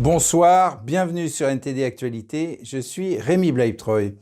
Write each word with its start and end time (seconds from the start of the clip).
Bonsoir, 0.00 0.82
bienvenue 0.82 1.28
sur 1.28 1.46
NTD 1.46 1.84
Actualité, 1.84 2.58
je 2.62 2.78
suis 2.78 3.18
Rémi 3.18 3.52
Bleibtreu. 3.52 4.14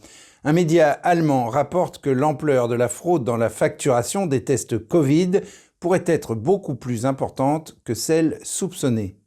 Un 0.43 0.53
média 0.53 0.91
allemand 0.91 1.48
rapporte 1.51 1.98
que 1.98 2.11
l'ampleur 2.11 2.66
de 2.66 2.75
la 2.75 2.89
fraude 2.89 3.23
dans 3.23 3.37
la 3.37 3.48
facturation 3.48 4.27
des 4.27 4.43
tests 4.43 4.77
Covid 4.77 5.43
pourrait 5.79 6.02
être 6.05 6.34
beaucoup 6.34 6.75
plus 6.75 7.06
importante 7.06 7.77
que 7.84 7.95
celle 7.95 8.41
soupçonnée. 8.43 9.19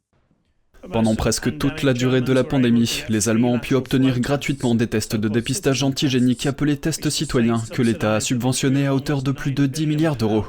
Pendant 0.91 1.15
presque 1.15 1.57
toute 1.57 1.83
la 1.83 1.93
durée 1.93 2.19
de 2.19 2.33
la 2.33 2.43
pandémie, 2.43 3.03
les 3.07 3.29
Allemands 3.29 3.53
ont 3.53 3.59
pu 3.59 3.73
obtenir 3.73 4.19
gratuitement 4.19 4.75
des 4.75 4.87
tests 4.87 5.15
de 5.15 5.29
dépistage 5.29 5.83
antigénique 5.83 6.47
appelés 6.47 6.75
tests 6.75 7.09
citoyens 7.09 7.63
que 7.71 7.81
l'État 7.81 8.15
a 8.15 8.19
subventionnés 8.19 8.87
à 8.87 8.93
hauteur 8.93 9.23
de 9.23 9.31
plus 9.31 9.53
de 9.53 9.67
10 9.67 9.87
milliards 9.87 10.17
d'euros. 10.17 10.47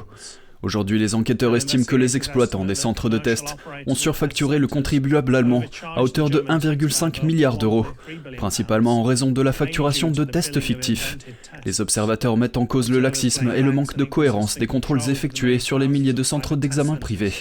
Aujourd'hui, 0.63 0.97
les 0.97 1.13
enquêteurs 1.13 1.57
estiment 1.57 1.83
que 1.83 1.97
les 1.97 2.15
exploitants 2.15 2.63
des 2.63 2.73
centres 2.73 3.09
de 3.09 3.17
tests 3.17 3.57
ont 3.85 3.95
surfacturé 3.95 4.59
le 4.59 4.67
contribuable 4.67 5.35
allemand 5.35 5.65
à 5.83 6.01
hauteur 6.01 6.29
de 6.29 6.39
1,5 6.39 7.25
milliard 7.25 7.57
d'euros, 7.57 7.85
principalement 8.37 9.01
en 9.01 9.03
raison 9.03 9.31
de 9.31 9.41
la 9.41 9.51
facturation 9.51 10.09
de 10.09 10.23
tests 10.23 10.61
fictifs. 10.61 11.17
Les 11.65 11.81
observateurs 11.81 12.37
mettent 12.37 12.55
en 12.55 12.65
cause 12.65 12.89
le 12.89 13.01
laxisme 13.01 13.51
et 13.53 13.61
le 13.61 13.73
manque 13.73 13.97
de 13.97 14.05
cohérence 14.05 14.57
des 14.57 14.67
contrôles 14.67 15.09
effectués 15.09 15.59
sur 15.59 15.79
les 15.79 15.89
milliers 15.89 16.13
de 16.13 16.23
centres 16.23 16.55
d'examen 16.55 16.95
privés. 16.95 17.33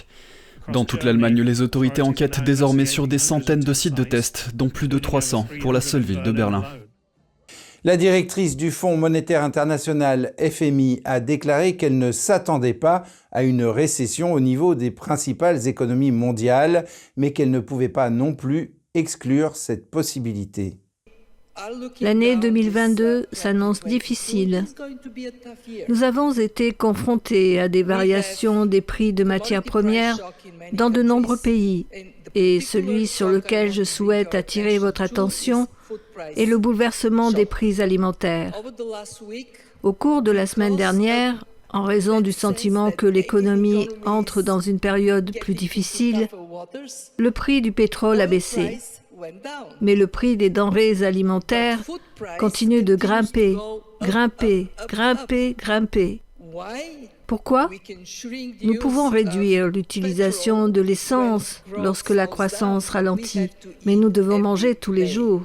Dans 0.73 0.85
toute 0.85 1.05
l'Allemagne, 1.05 1.43
les 1.43 1.61
autorités 1.61 2.03
enquêtent 2.03 2.43
désormais 2.43 2.87
sur 2.87 3.07
des 3.07 3.19
centaines 3.19 3.61
de 3.61 3.73
sites 3.73 3.95
de 3.95 4.05
tests, 4.05 4.51
dont 4.55 4.69
plus 4.69 4.89
de 4.89 4.99
300 4.99 5.47
pour 5.61 5.73
la 5.73 5.81
seule 5.81 6.03
ville 6.03 6.25
de 6.25 6.33
Berlin. 6.33 6.65
La 7.85 7.97
directrice 7.97 8.57
du 8.57 8.71
Fonds 8.71 8.97
monétaire 8.97 9.43
international 9.43 10.35
FMI 10.39 11.01
a 11.05 11.19
déclaré 11.19 11.77
qu'elle 11.77 11.99
ne 11.99 12.13
s'attendait 12.13 12.75
pas 12.75 13.03
à 13.33 13.43
une 13.43 13.65
récession 13.65 14.33
au 14.33 14.39
niveau 14.39 14.77
des 14.77 14.93
principales 14.93 15.67
économies 15.67 16.13
mondiales, 16.13 16.87
mais 17.17 17.33
qu'elle 17.33 17.51
ne 17.51 17.59
pouvait 17.59 17.89
pas 17.89 18.09
non 18.09 18.35
plus 18.37 18.77
exclure 18.95 19.57
cette 19.57 19.91
possibilité. 19.91 20.82
L'année 22.01 22.37
2022 22.37 23.27
s'annonce 23.33 23.81
difficile. 23.81 24.65
Nous 25.89 26.03
avons 26.03 26.33
été 26.33 26.73
confrontés 26.73 27.61
à 27.61 27.69
des 27.69 27.83
variations 27.83 28.67
des 28.67 28.81
prix 28.81 29.13
de 29.13 29.25
matières 29.25 29.63
premières 29.63 30.19
dans 30.73 30.91
de 30.91 31.03
nombreux 31.03 31.37
pays 31.37 31.87
et 32.35 32.61
celui 32.61 33.07
sur 33.07 33.29
lequel 33.29 33.71
je 33.73 33.85
souhaite 33.85 34.35
attirer 34.35 34.79
votre 34.79 35.03
attention 35.03 35.69
est 36.37 36.47
le 36.47 36.57
bouleversement 36.59 37.31
des 37.31 37.47
prix 37.47 37.83
alimentaires. 37.83 38.55
Au 39.83 39.93
cours 39.93 40.23
de 40.23 40.31
la 40.31 40.47
semaine 40.47 40.77
dernière, 40.77 41.45
en 41.69 41.85
raison 41.85 42.21
du 42.21 42.33
sentiment 42.33 42.91
que 42.91 43.07
l'économie 43.07 43.89
entre 44.05 44.43
dans 44.43 44.61
une 44.61 44.81
période 44.81 45.33
plus 45.41 45.55
difficile, 45.55 46.29
le 47.19 47.31
prix 47.31 47.61
du 47.61 47.73
pétrole 47.73 48.21
a 48.21 48.27
baissé. 48.27 48.79
Mais 49.81 49.95
le 49.95 50.07
prix 50.07 50.37
des 50.37 50.51
denrées 50.51 51.03
alimentaires 51.03 51.81
continue 52.39 52.83
de 52.83 52.95
grimper, 52.95 53.57
grimper, 54.01 54.69
grimper, 54.89 55.55
grimper. 55.59 56.21
Pourquoi? 57.27 57.71
Nous 58.63 58.79
pouvons 58.79 59.09
réduire 59.09 59.69
l'utilisation 59.69 60.69
de 60.69 60.81
l'essence 60.81 61.63
lorsque 61.79 62.11
la 62.11 62.27
croissance 62.27 62.91
ralentit, 62.91 63.49
mais 63.87 63.97
nous 63.97 64.11
devons 64.11 64.39
manger 64.39 64.75
tous 64.75 64.93
les 64.93 65.07
jours. 65.07 65.43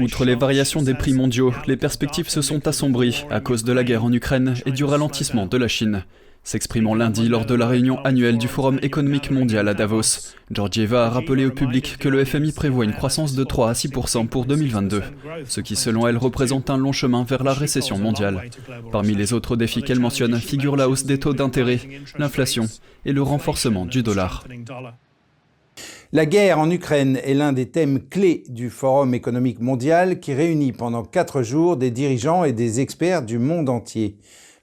Outre 0.00 0.24
les 0.24 0.36
variations 0.36 0.82
des 0.82 0.94
prix 0.94 1.12
mondiaux, 1.12 1.52
les 1.66 1.76
perspectives 1.76 2.28
se 2.28 2.40
sont 2.40 2.66
assombries 2.68 3.24
à 3.30 3.40
cause 3.40 3.64
de 3.64 3.72
la 3.72 3.82
guerre 3.82 4.04
en 4.04 4.12
Ukraine 4.12 4.54
et 4.64 4.70
du 4.70 4.84
ralentissement 4.84 5.46
de 5.46 5.56
la 5.56 5.68
Chine. 5.68 6.04
S'exprimant 6.44 6.96
lundi 6.96 7.28
lors 7.28 7.46
de 7.46 7.54
la 7.54 7.68
réunion 7.68 8.00
annuelle 8.04 8.36
du 8.36 8.48
Forum 8.48 8.80
économique 8.82 9.30
mondial 9.30 9.68
à 9.68 9.74
Davos, 9.74 10.34
Georgieva 10.50 11.06
a 11.06 11.08
rappelé 11.08 11.46
au 11.46 11.52
public 11.52 11.98
que 12.00 12.08
le 12.08 12.24
FMI 12.24 12.50
prévoit 12.50 12.84
une 12.84 12.94
croissance 12.94 13.36
de 13.36 13.44
3 13.44 13.70
à 13.70 13.72
6% 13.74 14.26
pour 14.26 14.44
2022, 14.46 15.04
ce 15.46 15.60
qui 15.60 15.76
selon 15.76 16.08
elle 16.08 16.16
représente 16.16 16.68
un 16.68 16.76
long 16.76 16.90
chemin 16.90 17.22
vers 17.22 17.44
la 17.44 17.52
récession 17.52 17.96
mondiale. 17.96 18.50
Parmi 18.90 19.14
les 19.14 19.32
autres 19.32 19.54
défis 19.54 19.84
qu'elle 19.84 20.00
mentionne 20.00 20.36
figurent 20.40 20.76
la 20.76 20.88
hausse 20.88 21.04
des 21.04 21.20
taux 21.20 21.32
d'intérêt, 21.32 21.78
l'inflation 22.18 22.64
et 23.06 23.12
le 23.12 23.22
renforcement 23.22 23.86
du 23.86 24.02
dollar. 24.02 24.44
La 26.12 26.26
guerre 26.26 26.58
en 26.58 26.70
Ukraine 26.70 27.18
est 27.24 27.34
l'un 27.34 27.52
des 27.52 27.70
thèmes 27.70 28.00
clés 28.00 28.42
du 28.48 28.68
Forum 28.68 29.14
économique 29.14 29.60
mondial 29.60 30.18
qui 30.18 30.34
réunit 30.34 30.72
pendant 30.72 31.04
quatre 31.04 31.42
jours 31.42 31.76
des 31.76 31.92
dirigeants 31.92 32.44
et 32.44 32.52
des 32.52 32.80
experts 32.80 33.22
du 33.22 33.38
monde 33.38 33.68
entier. 33.68 34.16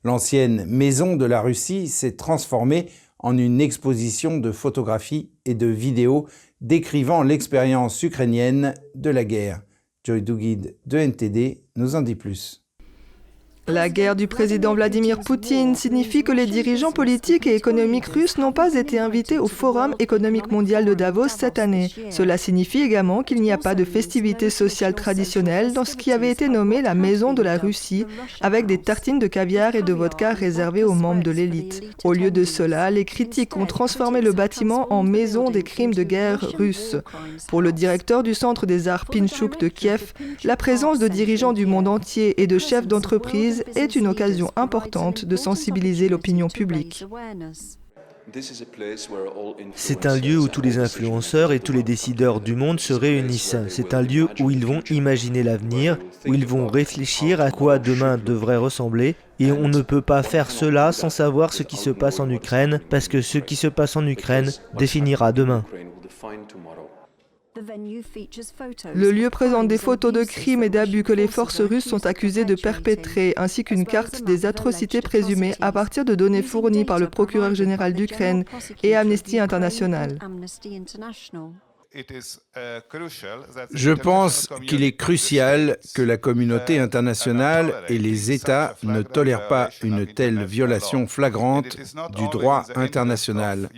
L'ancienne 0.03 0.65
maison 0.65 1.17
de 1.17 1.25
la 1.25 1.41
Russie 1.41 1.89
s'est 1.89 2.15
transformée 2.15 2.89
en 3.19 3.37
une 3.37 3.59
exposition 3.59 4.37
de 4.37 4.51
photographies 4.51 5.29
et 5.43 5.55
de 5.55 5.67
vidéos 5.67 6.27
décrivant 6.61 7.21
l'expérience 7.21 8.01
ukrainienne 8.01 8.73
de 8.95 9.09
la 9.09 9.25
guerre. 9.25 9.61
Joy 10.05 10.21
Dugid 10.21 10.77
de 10.85 10.97
NTD 10.97 11.63
nous 11.75 11.95
en 11.95 12.01
dit 12.01 12.15
plus. 12.15 12.65
La 13.69 13.87
guerre 13.87 14.15
du 14.15 14.27
président 14.27 14.73
Vladimir 14.73 15.19
Poutine 15.19 15.75
signifie 15.75 16.23
que 16.23 16.31
les 16.31 16.47
dirigeants 16.47 16.91
politiques 16.91 17.45
et 17.45 17.53
économiques 17.53 18.07
russes 18.07 18.39
n'ont 18.39 18.51
pas 18.51 18.73
été 18.73 18.97
invités 18.97 19.37
au 19.37 19.47
Forum 19.47 19.93
économique 19.99 20.51
mondial 20.51 20.85
de 20.85 20.95
Davos 20.95 21.27
cette 21.27 21.59
année. 21.59 21.91
Cela 22.09 22.39
signifie 22.39 22.81
également 22.81 23.21
qu'il 23.21 23.41
n'y 23.41 23.51
a 23.51 23.59
pas 23.59 23.75
de 23.75 23.83
festivités 23.83 24.49
sociales 24.49 24.95
traditionnelles 24.95 25.71
dans 25.71 25.85
ce 25.85 25.95
qui 25.95 26.11
avait 26.11 26.31
été 26.31 26.49
nommé 26.49 26.81
la 26.81 26.95
Maison 26.95 27.33
de 27.33 27.43
la 27.43 27.59
Russie, 27.59 28.07
avec 28.41 28.65
des 28.65 28.79
tartines 28.79 29.19
de 29.19 29.27
caviar 29.27 29.75
et 29.75 29.83
de 29.83 29.93
vodka 29.93 30.33
réservées 30.33 30.83
aux 30.83 30.95
membres 30.95 31.21
de 31.21 31.31
l'élite. 31.31 31.83
Au 32.03 32.13
lieu 32.13 32.31
de 32.31 32.45
cela, 32.45 32.89
les 32.89 33.05
critiques 33.05 33.55
ont 33.55 33.67
transformé 33.67 34.21
le 34.21 34.31
bâtiment 34.31 34.91
en 34.91 35.03
maison 35.03 35.51
des 35.51 35.63
crimes 35.63 35.93
de 35.93 36.03
guerre 36.03 36.41
russes. 36.57 36.95
Pour 37.47 37.61
le 37.61 37.71
directeur 37.71 38.23
du 38.23 38.33
Centre 38.33 38.65
des 38.65 38.87
arts 38.87 39.05
Pinchuk 39.05 39.59
de 39.59 39.67
Kiev, 39.67 40.13
la 40.43 40.57
présence 40.57 40.97
de 40.97 41.07
dirigeants 41.07 41.53
du 41.53 41.67
monde 41.67 41.87
entier 41.87 42.41
et 42.41 42.47
de 42.47 42.57
chefs 42.57 42.87
d'entreprise 42.87 43.58
est 43.75 43.95
une 43.95 44.07
occasion 44.07 44.51
importante 44.55 45.25
de 45.25 45.35
sensibiliser 45.35 46.09
l'opinion 46.09 46.47
publique. 46.47 47.05
C'est 49.73 50.05
un 50.05 50.17
lieu 50.17 50.37
où 50.37 50.47
tous 50.47 50.61
les 50.61 50.77
influenceurs 50.77 51.51
et 51.51 51.59
tous 51.59 51.71
les 51.71 51.83
décideurs 51.83 52.41
du 52.41 52.55
monde 52.55 52.79
se 52.79 52.93
réunissent. 52.93 53.55
C'est 53.69 53.93
un 53.93 54.01
lieu 54.01 54.27
où 54.39 54.51
ils 54.51 54.65
vont 54.65 54.81
imaginer 54.89 55.43
l'avenir, 55.43 55.97
où 56.27 56.33
ils 56.33 56.45
vont 56.45 56.67
réfléchir 56.67 57.41
à 57.41 57.51
quoi 57.51 57.79
demain 57.79 58.17
devrait 58.17 58.57
ressembler. 58.57 59.15
Et 59.39 59.51
on 59.51 59.67
ne 59.67 59.81
peut 59.81 60.01
pas 60.01 60.21
faire 60.21 60.51
cela 60.51 60.91
sans 60.91 61.09
savoir 61.09 61.53
ce 61.53 61.63
qui 61.63 61.77
se 61.77 61.89
passe 61.89 62.19
en 62.19 62.29
Ukraine, 62.29 62.79
parce 62.89 63.07
que 63.07 63.21
ce 63.21 63.37
qui 63.37 63.55
se 63.55 63.67
passe 63.67 63.95
en 63.95 64.05
Ukraine 64.05 64.51
définira 64.77 65.31
demain. 65.31 65.65
Le 68.93 69.11
lieu 69.11 69.29
présente 69.29 69.67
des 69.67 69.77
photos 69.77 70.13
de 70.13 70.23
crimes 70.23 70.63
et 70.63 70.69
d'abus 70.69 71.03
que 71.03 71.13
les 71.13 71.27
forces 71.27 71.61
russes 71.61 71.87
sont 71.87 72.05
accusées 72.05 72.45
de 72.45 72.55
perpétrer, 72.55 73.33
ainsi 73.37 73.63
qu'une 73.63 73.85
carte 73.85 74.23
des 74.23 74.45
atrocités 74.45 75.01
présumées 75.01 75.53
à 75.59 75.71
partir 75.71 76.05
de 76.05 76.15
données 76.15 76.41
fournies 76.41 76.85
par 76.85 76.99
le 76.99 77.09
procureur 77.09 77.55
général 77.55 77.93
d'Ukraine 77.93 78.45
et 78.83 78.95
Amnesty 78.95 79.39
International. 79.39 80.17
Je 83.73 83.91
pense 83.91 84.47
qu'il 84.67 84.83
est 84.83 84.95
crucial 84.95 85.77
que 85.95 86.03
la 86.03 86.17
communauté 86.17 86.77
internationale 86.77 87.73
et 87.89 87.97
les 87.97 88.31
États 88.31 88.75
ne 88.83 89.01
tolèrent 89.01 89.47
pas 89.47 89.69
une 89.81 90.05
telle 90.05 90.45
violation 90.45 91.07
flagrante 91.07 91.77
du 92.15 92.27
droit 92.29 92.65
international. 92.75 93.69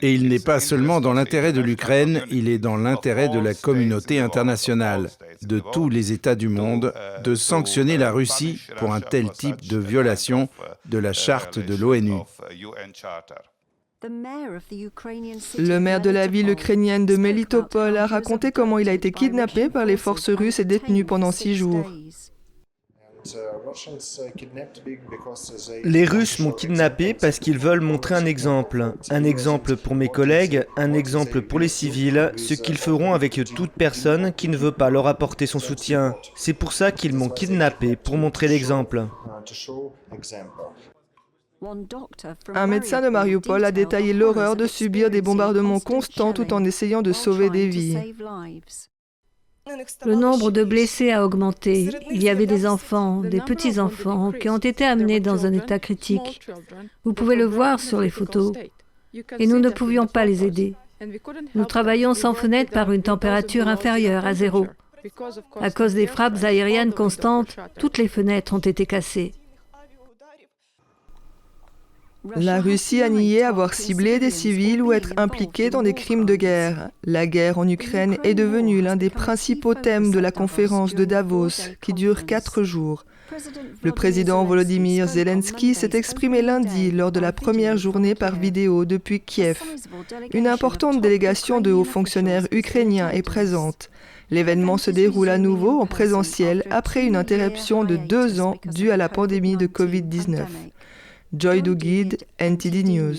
Et 0.00 0.14
il 0.14 0.28
n'est 0.28 0.38
pas 0.38 0.60
seulement 0.60 1.00
dans 1.00 1.12
l'intérêt 1.12 1.52
de 1.52 1.60
l'Ukraine, 1.60 2.22
il 2.30 2.48
est 2.48 2.58
dans 2.58 2.76
l'intérêt 2.76 3.28
de 3.28 3.40
la 3.40 3.54
communauté 3.54 4.20
internationale, 4.20 5.10
de 5.42 5.60
tous 5.72 5.88
les 5.88 6.12
États 6.12 6.36
du 6.36 6.48
monde, 6.48 6.94
de 7.24 7.34
sanctionner 7.34 7.98
la 7.98 8.12
Russie 8.12 8.60
pour 8.76 8.94
un 8.94 9.00
tel 9.00 9.32
type 9.32 9.66
de 9.68 9.78
violation 9.78 10.48
de 10.84 10.98
la 10.98 11.12
charte 11.12 11.58
de 11.58 11.74
l'ONU. 11.74 12.20
Le 15.58 15.78
maire 15.78 16.00
de 16.00 16.10
la 16.10 16.26
ville 16.26 16.48
ukrainienne 16.50 17.06
de 17.06 17.16
Melitopol 17.16 17.96
a 17.96 18.06
raconté 18.06 18.52
comment 18.52 18.78
il 18.78 18.88
a 18.88 18.92
été 18.92 19.10
kidnappé 19.10 19.68
par 19.68 19.84
les 19.84 19.96
forces 19.96 20.30
russes 20.30 20.60
et 20.60 20.64
détenu 20.64 21.04
pendant 21.04 21.32
six 21.32 21.56
jours. 21.56 21.90
Les 25.82 26.04
Russes 26.04 26.38
m'ont 26.38 26.52
kidnappé 26.52 27.14
parce 27.14 27.40
qu'ils 27.40 27.58
veulent 27.58 27.80
montrer 27.80 28.14
un 28.14 28.26
exemple. 28.26 28.92
Un 29.10 29.24
exemple 29.24 29.76
pour 29.76 29.96
mes 29.96 30.08
collègues, 30.08 30.64
un 30.76 30.92
exemple 30.92 31.42
pour 31.42 31.58
les 31.58 31.68
civils, 31.68 32.32
ce 32.36 32.54
qu'ils 32.54 32.78
feront 32.78 33.14
avec 33.14 33.40
toute 33.56 33.72
personne 33.72 34.32
qui 34.32 34.48
ne 34.48 34.56
veut 34.56 34.72
pas 34.72 34.90
leur 34.90 35.08
apporter 35.08 35.46
son 35.46 35.58
soutien. 35.58 36.14
C'est 36.36 36.52
pour 36.52 36.72
ça 36.72 36.92
qu'ils 36.92 37.14
m'ont 37.14 37.28
kidnappé, 37.28 37.96
pour 37.96 38.16
montrer 38.16 38.46
l'exemple. 38.46 39.06
Un 42.54 42.66
médecin 42.66 43.00
de 43.00 43.08
Mariupol 43.08 43.64
a 43.64 43.72
détaillé 43.72 44.12
l'horreur 44.12 44.56
de 44.56 44.66
subir 44.66 45.10
des 45.10 45.22
bombardements 45.22 45.80
constants 45.80 46.32
tout 46.32 46.52
en 46.52 46.64
essayant 46.64 47.02
de 47.02 47.12
sauver 47.12 47.50
des 47.50 47.68
vies. 47.68 47.96
Le 50.04 50.14
nombre 50.14 50.50
de 50.50 50.62
blessés 50.62 51.10
a 51.10 51.24
augmenté. 51.24 51.90
Il 52.10 52.22
y 52.22 52.28
avait 52.28 52.46
des 52.46 52.66
enfants, 52.66 53.22
des 53.22 53.40
petits-enfants 53.40 54.32
qui 54.32 54.48
ont 54.48 54.58
été 54.58 54.84
amenés 54.84 55.18
dans 55.18 55.44
un 55.44 55.52
état 55.52 55.78
critique. 55.78 56.40
Vous 57.04 57.14
pouvez 57.14 57.36
le 57.36 57.46
voir 57.46 57.80
sur 57.80 58.00
les 58.00 58.10
photos. 58.10 58.52
Et 59.38 59.46
nous 59.46 59.58
ne 59.58 59.70
pouvions 59.70 60.06
pas 60.06 60.24
les 60.24 60.44
aider. 60.44 60.74
Nous 61.54 61.64
travaillons 61.64 62.14
sans 62.14 62.34
fenêtre 62.34 62.70
par 62.70 62.92
une 62.92 63.02
température 63.02 63.66
inférieure 63.66 64.24
à 64.24 64.34
zéro. 64.34 64.66
À 65.60 65.70
cause 65.70 65.94
des 65.94 66.06
frappes 66.06 66.42
aériennes 66.44 66.92
constantes, 66.92 67.56
toutes 67.78 67.98
les 67.98 68.08
fenêtres 68.08 68.54
ont 68.54 68.58
été 68.58 68.86
cassées. 68.86 69.32
La 72.34 72.60
Russie 72.60 73.02
a 73.02 73.08
nié 73.08 73.42
avoir 73.42 73.74
ciblé 73.74 74.18
des 74.18 74.30
civils 74.30 74.82
ou 74.82 74.92
être 74.92 75.12
impliquée 75.16 75.70
dans 75.70 75.82
des 75.82 75.94
crimes 75.94 76.24
de 76.24 76.34
guerre. 76.34 76.90
La 77.04 77.26
guerre 77.26 77.58
en 77.58 77.68
Ukraine 77.68 78.16
est 78.24 78.34
devenue 78.34 78.82
l'un 78.82 78.96
des 78.96 79.10
principaux 79.10 79.74
thèmes 79.74 80.10
de 80.10 80.18
la 80.18 80.32
conférence 80.32 80.94
de 80.94 81.04
Davos, 81.04 81.70
qui 81.80 81.92
dure 81.92 82.26
quatre 82.26 82.62
jours. 82.62 83.04
Le 83.82 83.92
président 83.92 84.44
Volodymyr 84.44 85.06
Zelensky 85.06 85.74
s'est 85.74 85.96
exprimé 85.96 86.42
lundi 86.42 86.90
lors 86.90 87.12
de 87.12 87.20
la 87.20 87.32
première 87.32 87.76
journée 87.76 88.14
par 88.14 88.36
vidéo 88.36 88.84
depuis 88.84 89.20
Kiev. 89.20 89.60
Une 90.32 90.46
importante 90.46 91.00
délégation 91.00 91.60
de 91.60 91.72
hauts 91.72 91.84
fonctionnaires 91.84 92.46
ukrainiens 92.50 93.10
est 93.10 93.22
présente. 93.22 93.90
L'événement 94.30 94.78
se 94.78 94.90
déroule 94.90 95.28
à 95.28 95.38
nouveau 95.38 95.80
en 95.80 95.86
présentiel 95.86 96.64
après 96.70 97.04
une 97.04 97.16
interruption 97.16 97.84
de 97.84 97.96
deux 97.96 98.40
ans 98.40 98.56
due 98.64 98.90
à 98.90 98.96
la 98.96 99.08
pandémie 99.08 99.56
de 99.56 99.66
Covid-19. 99.66 100.46
Joy 101.34 101.62
Dugid, 101.62 102.18
NTD 102.38 102.84
News. 102.84 103.16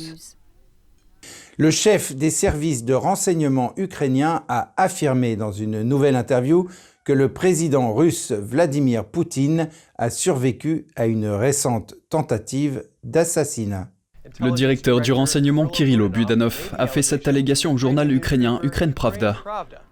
Le 1.58 1.72
chef 1.72 2.16
des 2.16 2.30
services 2.30 2.86
de 2.86 2.94
renseignement 2.94 3.74
ukrainien 3.76 4.44
a 4.48 4.74
affirmé 4.78 5.36
dans 5.36 5.52
une 5.52 5.82
nouvelle 5.82 6.16
interview 6.16 6.70
que 7.04 7.12
le 7.12 7.34
président 7.34 7.94
russe 7.94 8.32
Vladimir 8.32 9.04
Poutine 9.04 9.68
a 9.98 10.10
survécu 10.10 10.86
à 10.96 11.06
une 11.06 11.28
récente 11.28 11.96
tentative 12.10 12.86
d'assassinat. 13.04 13.90
Le 14.40 14.52
directeur 14.52 15.02
du 15.02 15.12
renseignement 15.12 15.68
Kirilo 15.68 16.08
Budanov 16.08 16.74
a 16.78 16.88
fait 16.88 17.02
cette 17.02 17.28
allégation 17.28 17.74
au 17.74 17.78
journal 17.78 18.12
ukrainien 18.12 18.60
Ukraine 18.64 18.94
Pravda. 18.94 19.38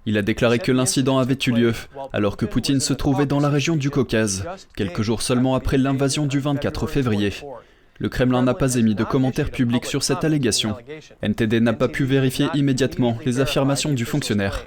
Il 0.06 0.18
a 0.18 0.21
déclaré 0.21 0.59
que 0.59 0.71
l'incident 0.71 1.18
avait 1.18 1.38
eu 1.47 1.51
lieu 1.51 1.73
alors 2.13 2.38
que 2.38 2.45
Poutine 2.45 2.79
se 2.79 2.94
trouvait 2.94 3.25
dans 3.25 3.39
la 3.39 3.50
région 3.50 3.75
du 3.75 3.89
Caucase, 3.89 4.45
quelques 4.75 5.01
jours 5.01 5.21
seulement 5.21 5.56
après 5.56 5.77
l'invasion 5.77 6.25
du 6.25 6.39
24 6.39 6.88
février. 6.88 7.33
Le 7.97 8.09
Kremlin 8.09 8.44
n'a 8.44 8.53
pas 8.53 8.75
émis 8.75 8.94
de 8.94 9.06
commentaires 9.06 9.51
publics 9.51 9.86
sur 9.86 10.03
cette 10.03 10.25
allégation. 10.25 10.75
NTD 11.21 11.62
n'a 11.62 11.74
pas 11.74 11.88
pu 11.88 12.03
vérifier 12.03 12.47
immédiatement 12.53 13.18
les 13.25 13.39
affirmations 13.39 13.94
du 13.94 14.03
fonctionnaire. 14.03 14.65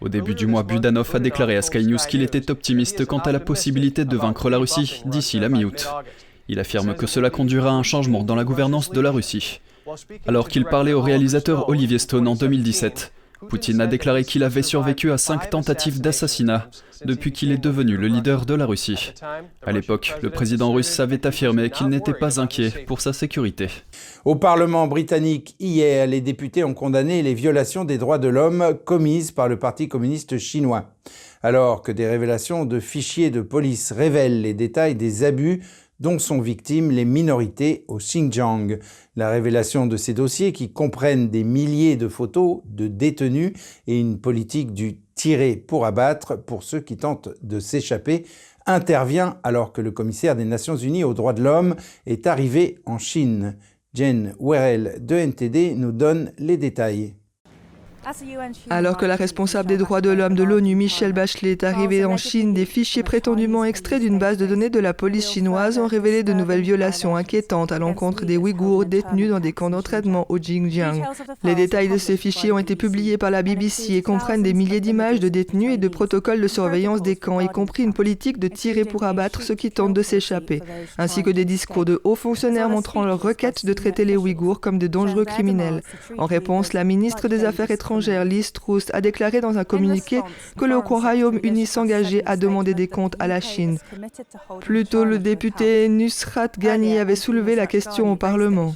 Au 0.00 0.08
début 0.08 0.36
du 0.36 0.46
mois, 0.46 0.62
Budanov 0.62 1.10
a 1.12 1.18
déclaré 1.18 1.56
à 1.56 1.62
Sky 1.62 1.84
News 1.84 1.98
qu'il 2.08 2.22
était 2.22 2.52
optimiste 2.52 3.04
quant 3.04 3.18
à 3.18 3.32
la 3.32 3.40
possibilité 3.40 4.04
de 4.04 4.16
vaincre 4.16 4.48
la 4.48 4.58
Russie 4.58 5.02
d'ici 5.06 5.40
la 5.40 5.48
mi-août. 5.48 5.88
Il 6.46 6.60
affirme 6.60 6.94
que 6.94 7.08
cela 7.08 7.30
conduira 7.30 7.70
à 7.70 7.74
un 7.74 7.82
changement 7.82 8.22
dans 8.22 8.36
la 8.36 8.44
gouvernance 8.44 8.90
de 8.90 9.00
la 9.00 9.10
Russie. 9.10 9.60
Alors 10.28 10.48
qu'il 10.48 10.64
parlait 10.64 10.92
au 10.92 11.02
réalisateur 11.02 11.68
Olivier 11.68 11.98
Stone 11.98 12.28
en 12.28 12.36
2017, 12.36 13.12
Poutine 13.48 13.80
a 13.80 13.86
déclaré 13.86 14.24
qu'il 14.24 14.42
avait 14.42 14.62
survécu 14.62 15.12
à 15.12 15.18
cinq 15.18 15.50
tentatives 15.50 16.00
d'assassinat 16.00 16.68
depuis 17.04 17.32
qu'il 17.32 17.52
est 17.52 17.62
devenu 17.62 17.96
le 17.96 18.08
leader 18.08 18.44
de 18.44 18.54
la 18.54 18.66
Russie. 18.66 19.12
À 19.64 19.72
l'époque, 19.72 20.14
le 20.22 20.30
président 20.30 20.72
russe 20.72 20.98
avait 20.98 21.26
affirmé 21.26 21.70
qu'il 21.70 21.88
n'était 21.88 22.14
pas 22.14 22.40
inquiet 22.40 22.70
pour 22.86 23.00
sa 23.00 23.12
sécurité. 23.12 23.68
Au 24.24 24.34
Parlement 24.34 24.88
britannique, 24.88 25.54
hier, 25.60 26.06
les 26.06 26.20
députés 26.20 26.64
ont 26.64 26.74
condamné 26.74 27.22
les 27.22 27.34
violations 27.34 27.84
des 27.84 27.98
droits 27.98 28.18
de 28.18 28.28
l'homme 28.28 28.76
commises 28.84 29.30
par 29.30 29.48
le 29.48 29.58
Parti 29.58 29.88
communiste 29.88 30.38
chinois. 30.38 30.90
Alors 31.42 31.82
que 31.82 31.92
des 31.92 32.08
révélations 32.08 32.64
de 32.64 32.80
fichiers 32.80 33.30
de 33.30 33.42
police 33.42 33.92
révèlent 33.92 34.42
les 34.42 34.54
détails 34.54 34.96
des 34.96 35.22
abus 35.22 35.62
dont 36.00 36.18
sont 36.18 36.40
victimes 36.40 36.90
les 36.90 37.04
minorités 37.04 37.84
au 37.88 37.98
Xinjiang. 37.98 38.78
La 39.16 39.30
révélation 39.30 39.86
de 39.86 39.96
ces 39.96 40.14
dossiers, 40.14 40.52
qui 40.52 40.72
comprennent 40.72 41.28
des 41.28 41.44
milliers 41.44 41.96
de 41.96 42.08
photos 42.08 42.60
de 42.66 42.88
détenus 42.88 43.52
et 43.86 43.98
une 43.98 44.20
politique 44.20 44.72
du 44.72 45.00
tirer 45.14 45.56
pour 45.56 45.86
abattre 45.86 46.36
pour 46.36 46.62
ceux 46.62 46.80
qui 46.80 46.96
tentent 46.96 47.30
de 47.42 47.60
s'échapper, 47.60 48.24
intervient 48.66 49.38
alors 49.42 49.72
que 49.72 49.80
le 49.80 49.90
commissaire 49.90 50.36
des 50.36 50.44
Nations 50.44 50.76
Unies 50.76 51.04
aux 51.04 51.14
droits 51.14 51.32
de 51.32 51.42
l'homme 51.42 51.74
est 52.06 52.26
arrivé 52.26 52.78
en 52.86 52.98
Chine. 52.98 53.56
Jen 53.94 54.34
Werrell 54.38 54.98
de 55.00 55.16
NTD 55.16 55.74
nous 55.74 55.92
donne 55.92 56.32
les 56.38 56.56
détails. 56.56 57.14
Alors 58.70 58.96
que 58.96 59.04
la 59.04 59.16
responsable 59.16 59.68
des 59.68 59.76
droits 59.76 60.00
de 60.00 60.10
l'homme 60.10 60.34
de 60.34 60.42
l'ONU, 60.42 60.74
Michelle 60.74 61.12
Bachelet, 61.12 61.52
est 61.52 61.64
arrivée 61.64 62.04
en 62.04 62.16
Chine, 62.16 62.54
des 62.54 62.64
fichiers 62.64 63.02
prétendument 63.02 63.64
extraits 63.64 64.00
d'une 64.00 64.18
base 64.18 64.38
de 64.38 64.46
données 64.46 64.70
de 64.70 64.78
la 64.78 64.94
police 64.94 65.28
chinoise 65.28 65.78
ont 65.78 65.86
révélé 65.86 66.22
de 66.22 66.32
nouvelles 66.32 66.62
violations 66.62 67.16
inquiétantes 67.16 67.72
à 67.72 67.78
l'encontre 67.78 68.24
des 68.24 68.36
Ouïghours 68.36 68.86
détenus 68.86 69.30
dans 69.30 69.40
des 69.40 69.52
camps 69.52 69.70
d'entraînement 69.70 70.26
au 70.30 70.38
Xinjiang. 70.38 71.02
Les 71.42 71.54
détails 71.54 71.88
de 71.88 71.98
ces 71.98 72.16
fichiers 72.16 72.50
ont 72.52 72.58
été 72.58 72.76
publiés 72.76 73.18
par 73.18 73.30
la 73.30 73.42
BBC 73.42 73.94
et 73.94 74.02
comprennent 74.02 74.42
des 74.42 74.54
milliers 74.54 74.80
d'images 74.80 75.20
de 75.20 75.28
détenus 75.28 75.74
et 75.74 75.78
de 75.78 75.88
protocoles 75.88 76.40
de 76.40 76.48
surveillance 76.48 77.02
des 77.02 77.16
camps, 77.16 77.40
y 77.40 77.48
compris 77.48 77.82
une 77.82 77.92
politique 77.92 78.38
de 78.38 78.48
tirer 78.48 78.84
pour 78.84 79.02
abattre 79.02 79.42
ceux 79.42 79.54
qui 79.54 79.70
tentent 79.70 79.94
de 79.94 80.02
s'échapper, 80.02 80.62
ainsi 80.96 81.22
que 81.22 81.30
des 81.30 81.44
discours 81.44 81.84
de 81.84 82.00
hauts 82.04 82.14
fonctionnaires 82.14 82.70
montrant 82.70 83.04
leur 83.04 83.20
requête 83.20 83.66
de 83.66 83.72
traiter 83.74 84.04
les 84.04 84.16
Ouïghours 84.16 84.60
comme 84.60 84.78
de 84.78 84.86
dangereux 84.86 85.24
criminels. 85.24 85.82
En 86.16 86.26
réponse, 86.26 86.72
la 86.72 86.84
ministre 86.84 87.28
des 87.28 87.44
Affaires 87.44 87.70
étrangères 87.70 87.97
étrangère 87.98 88.24
a 88.92 89.00
déclaré 89.00 89.40
dans 89.40 89.58
un 89.58 89.64
communiqué 89.64 90.20
que 90.56 90.64
le 90.64 90.78
Royaume-Uni 90.78 91.66
s'engageait 91.66 92.22
à 92.26 92.36
demander 92.36 92.74
des 92.74 92.88
comptes 92.88 93.16
à 93.18 93.26
la 93.26 93.40
Chine. 93.40 93.78
Plus 94.60 94.84
tôt, 94.84 95.04
le 95.04 95.18
député 95.18 95.88
Nusrat 95.88 96.52
Ghani 96.58 96.98
avait 96.98 97.16
soulevé 97.16 97.54
la 97.54 97.66
question 97.66 98.12
au 98.12 98.16
Parlement. 98.16 98.74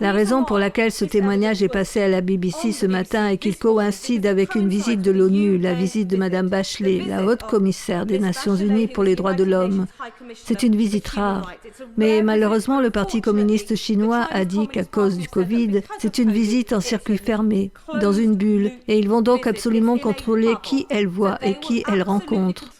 La 0.00 0.12
raison 0.12 0.44
pour 0.44 0.58
laquelle 0.58 0.90
ce 0.92 1.04
témoignage 1.04 1.62
est 1.62 1.68
passé 1.68 2.00
à 2.00 2.08
la 2.08 2.20
BBC 2.20 2.72
ce 2.72 2.86
matin 2.86 3.28
est 3.28 3.38
qu'il 3.38 3.56
coïncide 3.56 4.26
avec 4.26 4.54
une 4.54 4.68
visite 4.68 5.00
de 5.00 5.10
l'ONU, 5.10 5.58
la 5.58 5.74
visite 5.74 6.08
de 6.08 6.16
Mme 6.16 6.48
Bachelet, 6.48 7.02
la 7.06 7.24
haute 7.24 7.42
commissaire 7.44 8.06
des 8.06 8.18
Nations 8.18 8.56
Unies 8.56 8.88
pour 8.88 9.04
les 9.04 9.16
droits 9.16 9.34
de 9.34 9.44
l'homme. 9.44 9.86
C'est 10.34 10.62
une 10.62 10.76
visite 10.76 11.08
rare. 11.08 11.52
Mais 11.96 12.22
malheureusement, 12.22 12.80
le 12.80 12.90
Parti 12.90 13.20
communiste 13.20 13.76
chinois 13.76 14.26
a 14.30 14.44
dit 14.44 14.68
qu'à 14.68 14.84
cause 14.84 15.18
du 15.18 15.28
Covid, 15.28 15.82
c'est 15.98 16.18
une 16.18 16.32
visite 16.32 16.72
en 16.72 16.80
circuit 16.80 17.18
fermé, 17.18 17.72
dans 18.00 18.12
une 18.12 18.36
bulle, 18.36 18.72
et 18.88 18.98
ils 18.98 19.08
vont 19.08 19.22
donc 19.22 19.46
absolument 19.46 19.98
contrôler 19.98 20.54
qui 20.62 20.86
elle 20.90 21.06
voit 21.06 21.38
et 21.42 21.58
qui 21.58 21.84
elle 21.88 22.02
rencontre. 22.02 22.70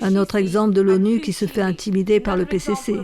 Un 0.00 0.16
autre 0.16 0.36
exemple 0.36 0.74
de 0.74 0.80
l'ONU 0.80 1.20
qui 1.20 1.32
se 1.32 1.46
fait 1.46 1.60
intimider 1.60 2.20
par 2.20 2.36
le 2.36 2.46
PCC. 2.46 2.94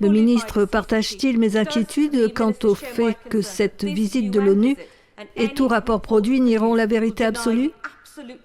Le 0.00 0.08
ministre 0.08 0.64
partage-t-il 0.64 1.38
mes 1.38 1.56
inquiétudes 1.56 2.32
quant 2.34 2.52
au 2.64 2.74
fait 2.74 3.16
que 3.30 3.40
cette 3.40 3.84
visite 3.84 4.30
de 4.30 4.40
l'ONU 4.40 4.76
et 5.36 5.48
tout 5.48 5.68
rapport 5.68 6.02
produit 6.02 6.40
nieront 6.40 6.74
la 6.74 6.86
vérité 6.86 7.24
absolue? 7.24 7.70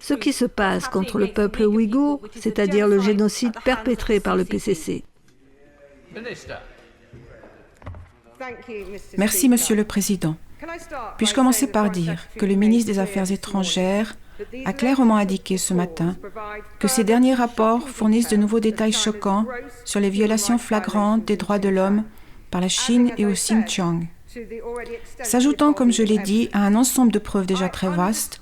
Ce 0.00 0.14
qui 0.14 0.32
se 0.32 0.44
passe 0.44 0.88
contre 0.88 1.18
le 1.18 1.28
peuple 1.28 1.62
ouïghour, 1.62 2.20
c'est-à-dire 2.38 2.88
le 2.88 3.00
génocide 3.00 3.52
perpétré 3.64 4.20
par 4.20 4.36
le 4.36 4.44
PCC. 4.44 5.04
Merci, 9.16 9.48
Monsieur 9.48 9.76
le 9.76 9.84
Président. 9.84 10.36
Puis-je 11.16 11.34
commencer 11.34 11.66
par 11.66 11.90
dire 11.90 12.18
que 12.36 12.46
le 12.46 12.54
ministre 12.54 12.92
des 12.92 12.98
Affaires 12.98 13.30
étrangères 13.30 14.16
a 14.64 14.72
clairement 14.72 15.16
indiqué 15.16 15.58
ce 15.58 15.74
matin 15.74 16.16
que 16.78 16.88
ces 16.88 17.04
derniers 17.04 17.34
rapports 17.34 17.88
fournissent 17.88 18.28
de 18.28 18.36
nouveaux 18.36 18.60
détails 18.60 18.92
choquants 18.92 19.46
sur 19.84 20.00
les 20.00 20.10
violations 20.10 20.58
flagrantes 20.58 21.24
des 21.24 21.36
droits 21.36 21.58
de 21.58 21.68
l'homme 21.68 22.04
par 22.50 22.60
la 22.60 22.68
Chine 22.68 23.12
et 23.18 23.26
au 23.26 23.32
Xinjiang. 23.32 24.06
S'ajoutant, 25.22 25.72
comme 25.72 25.92
je 25.92 26.02
l'ai 26.02 26.18
dit, 26.18 26.48
à 26.52 26.64
un 26.64 26.74
ensemble 26.74 27.12
de 27.12 27.18
preuves 27.18 27.46
déjà 27.46 27.68
très 27.68 27.88
vastes, 27.88 28.40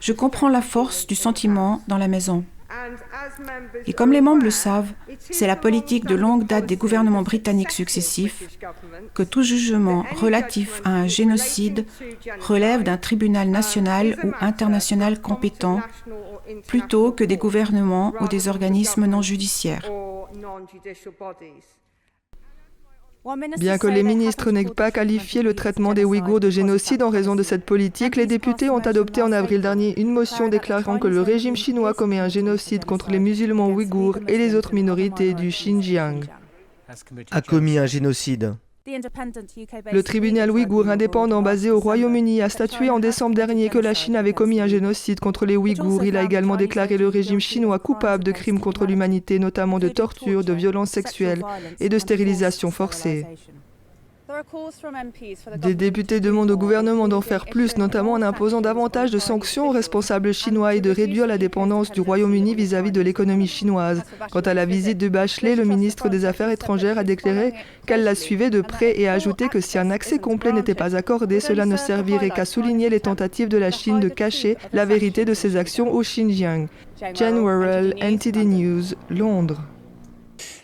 je 0.00 0.12
comprends 0.12 0.48
la 0.48 0.62
force 0.62 1.06
du 1.06 1.14
sentiment 1.14 1.82
dans 1.88 1.98
la 1.98 2.08
maison. 2.08 2.44
Et 3.86 3.92
comme 3.92 4.12
les 4.12 4.20
membres 4.20 4.44
le 4.44 4.50
savent, 4.50 4.92
c'est 5.18 5.46
la 5.46 5.56
politique 5.56 6.04
de 6.06 6.14
longue 6.14 6.46
date 6.46 6.66
des 6.66 6.76
gouvernements 6.76 7.22
britanniques 7.22 7.70
successifs 7.70 8.58
que 9.14 9.22
tout 9.22 9.42
jugement 9.42 10.04
relatif 10.16 10.80
à 10.84 10.90
un 10.90 11.06
génocide 11.06 11.86
relève 12.40 12.82
d'un 12.82 12.96
tribunal 12.96 13.48
national 13.48 14.16
ou 14.24 14.32
international 14.40 15.20
compétent 15.20 15.80
plutôt 16.66 17.12
que 17.12 17.24
des 17.24 17.36
gouvernements 17.36 18.14
ou 18.20 18.28
des 18.28 18.48
organismes 18.48 19.06
non 19.06 19.22
judiciaires. 19.22 19.88
Bien 23.58 23.78
que 23.78 23.86
les 23.86 24.02
ministres 24.02 24.50
n'aient 24.50 24.64
pas 24.64 24.90
qualifié 24.90 25.42
le 25.42 25.54
traitement 25.54 25.94
des 25.94 26.04
Ouïghours 26.04 26.40
de 26.40 26.50
génocide 26.50 27.04
en 27.04 27.10
raison 27.10 27.36
de 27.36 27.44
cette 27.44 27.64
politique, 27.64 28.16
les 28.16 28.26
députés 28.26 28.68
ont 28.68 28.80
adopté 28.80 29.22
en 29.22 29.30
avril 29.30 29.60
dernier 29.60 29.98
une 30.00 30.10
motion 30.10 30.48
déclarant 30.48 30.98
que 30.98 31.06
le 31.06 31.22
régime 31.22 31.54
chinois 31.54 31.94
commet 31.94 32.18
un 32.18 32.28
génocide 32.28 32.84
contre 32.84 33.10
les 33.10 33.20
musulmans 33.20 33.68
ouïghours 33.68 34.18
et 34.26 34.38
les 34.38 34.56
autres 34.56 34.74
minorités 34.74 35.34
du 35.34 35.50
Xinjiang. 35.50 36.24
A 37.30 37.42
commis 37.42 37.78
un 37.78 37.86
génocide. 37.86 38.54
Le 38.84 40.02
tribunal 40.02 40.50
ouïghour 40.50 40.88
indépendant 40.88 41.40
basé 41.40 41.70
au 41.70 41.78
Royaume-Uni 41.78 42.42
a 42.42 42.48
statué 42.48 42.90
en 42.90 42.98
décembre 42.98 43.36
dernier 43.36 43.68
que 43.68 43.78
la 43.78 43.94
Chine 43.94 44.16
avait 44.16 44.32
commis 44.32 44.60
un 44.60 44.66
génocide 44.66 45.20
contre 45.20 45.46
les 45.46 45.56
Ouïghours. 45.56 46.04
Il 46.04 46.16
a 46.16 46.22
également 46.22 46.56
déclaré 46.56 46.96
le 46.96 47.08
régime 47.08 47.38
chinois 47.38 47.78
coupable 47.78 48.24
de 48.24 48.32
crimes 48.32 48.58
contre 48.58 48.84
l'humanité, 48.84 49.38
notamment 49.38 49.78
de 49.78 49.88
torture, 49.88 50.42
de 50.42 50.52
violences 50.52 50.90
sexuelles 50.90 51.42
et 51.78 51.88
de 51.88 51.98
stérilisation 51.98 52.70
forcée. 52.70 53.24
Des 55.58 55.74
députés 55.74 56.20
demandent 56.20 56.50
au 56.50 56.56
gouvernement 56.56 57.08
d'en 57.08 57.20
faire 57.20 57.46
plus, 57.46 57.76
notamment 57.76 58.12
en 58.12 58.22
imposant 58.22 58.60
davantage 58.60 59.10
de 59.10 59.18
sanctions 59.18 59.68
aux 59.68 59.72
responsables 59.72 60.32
chinois 60.32 60.74
et 60.74 60.80
de 60.80 60.90
réduire 60.90 61.26
la 61.26 61.38
dépendance 61.38 61.90
du 61.90 62.00
Royaume-Uni 62.00 62.54
vis-à-vis 62.54 62.92
de 62.92 63.00
l'économie 63.00 63.46
chinoise. 63.46 64.02
Quant 64.30 64.40
à 64.40 64.54
la 64.54 64.64
visite 64.64 64.98
de 64.98 65.08
Bachelet, 65.08 65.56
le 65.56 65.64
ministre 65.64 66.08
des 66.08 66.24
Affaires 66.24 66.50
étrangères 66.50 66.98
a 66.98 67.04
déclaré 67.04 67.52
qu'elle 67.86 68.04
la 68.04 68.14
suivait 68.14 68.50
de 68.50 68.60
près 68.60 68.98
et 68.98 69.08
a 69.08 69.12
ajouté 69.12 69.48
que 69.48 69.60
si 69.60 69.78
un 69.78 69.90
accès 69.90 70.18
complet 70.18 70.52
n'était 70.52 70.74
pas 70.74 70.96
accordé, 70.96 71.40
cela 71.40 71.66
ne 71.66 71.76
servirait 71.76 72.30
qu'à 72.30 72.44
souligner 72.44 72.88
les 72.88 73.00
tentatives 73.00 73.48
de 73.48 73.58
la 73.58 73.70
Chine 73.70 74.00
de 74.00 74.08
cacher 74.08 74.56
la 74.72 74.84
vérité 74.84 75.24
de 75.24 75.34
ses 75.34 75.56
actions 75.56 75.92
au 75.92 76.00
Xinjiang. 76.02 76.68
Jen 77.14 77.38
Worrell, 77.38 77.94
NTD 78.00 78.44
News, 78.44 78.94
Londres. 79.10 79.60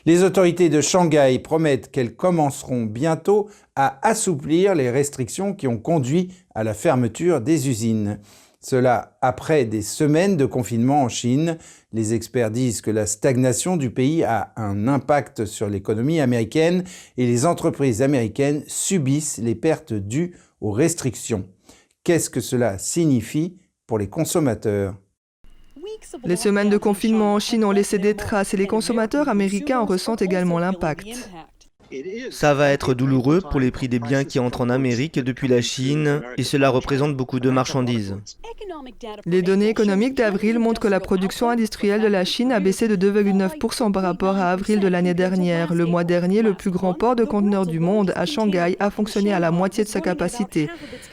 Les 0.09 0.23
autorités 0.23 0.71
de 0.71 0.81
Shanghai 0.81 1.39
promettent 1.39 1.91
qu'elles 1.91 2.17
commenceront 2.17 2.85
bientôt 2.85 3.51
à 3.77 3.99
assouplir 4.09 4.75
les 4.75 4.89
restrictions 4.89 5.53
qui 5.53 5.69
ont 5.69 5.77
conduit 5.77 6.33
à 6.55 6.65
la 6.65 6.73
fermeture 6.73 7.43
des 7.43 7.69
usines. 7.69 8.19
Cela 8.59 9.19
après 9.21 9.67
des 9.67 9.83
semaines 9.83 10.39
de 10.39 10.47
confinement 10.47 11.03
en 11.03 11.11
Chine. 11.11 11.59
Les 11.93 12.15
experts 12.15 12.51
disent 12.51 12.81
que 12.81 12.91
la 12.91 13.05
stagnation 13.05 13.77
du 13.77 13.91
pays 13.91 14.25
a 14.25 14.55
un 14.57 14.89
impact 14.89 15.45
sur 15.45 15.69
l'économie 15.69 16.21
américaine 16.21 16.85
et 17.19 17.27
les 17.27 17.45
entreprises 17.45 18.01
américaines 18.01 18.65
subissent 18.67 19.37
les 19.37 19.55
pertes 19.55 19.93
dues 19.93 20.35
aux 20.63 20.73
restrictions. 20.73 21.45
Qu'est-ce 22.03 22.31
que 22.31 22.41
cela 22.41 22.79
signifie 22.79 23.59
pour 23.87 23.99
les 23.99 24.09
consommateurs? 24.09 24.95
Les 26.25 26.37
semaines 26.37 26.71
de 26.71 26.79
confinement 26.79 27.35
en 27.35 27.39
Chine 27.39 27.65
ont 27.65 27.71
laissé 27.71 27.99
des 27.99 28.15
traces 28.15 28.55
et 28.55 28.57
les 28.57 28.67
consommateurs 28.67 29.29
américains 29.29 29.81
en 29.81 29.87
ressentent 29.87 30.23
également 30.23 30.59
l'impact. 30.59 31.07
Ça 32.31 32.53
va 32.55 32.71
être 32.71 32.93
douloureux 32.93 33.41
pour 33.41 33.61
les 33.61 33.71
prix 33.71 33.89
des 33.89 33.99
biens 33.99 34.25
qui 34.25 34.39
entrent 34.39 34.61
en 34.61 34.69
Amérique 34.69 35.19
depuis 35.19 35.49
la 35.49 35.63
Chine 35.63 36.23
et 36.37 36.43
cela 36.43 36.69
représente 36.69 37.17
beaucoup 37.17 37.41
de 37.41 37.51
marchandises. 37.51 38.17
Les 39.27 39.43
données 39.43 39.69
économiques 39.69 40.15
d'avril 40.15 40.59
montrent 40.59 40.81
que 40.81 40.89
la 40.89 41.01
production 41.01 41.51
industrielle 41.51 42.01
de 42.01 42.07
la 42.07 42.25
Chine 42.25 42.53
a 42.53 42.61
baissé 42.61 42.89
de 42.89 42.97
2,9% 42.97 43.93
par 43.93 44.03
rapport 44.03 44.37
à 44.37 44.51
avril 44.51 44.81
de 44.81 44.89
l'année 44.89 45.15
dernière. 45.15 45.75
Le 45.75 45.85
mois 45.85 46.05
dernier, 46.05 46.43
le 46.43 46.55
plus 46.55 46.71
grand 46.71 46.95
port 46.95 47.17
de 47.17 47.25
conteneurs 47.25 47.67
du 47.67 47.81
monde, 47.81 48.13
à 48.17 48.27
Shanghai, 48.27 48.77
a 48.79 48.91
fonctionné 48.91 49.33
à 49.33 49.41
la 49.41 49.51
moitié 49.51 49.85
de 49.85 49.89
sa 49.89 50.01
capacité. 50.01 50.69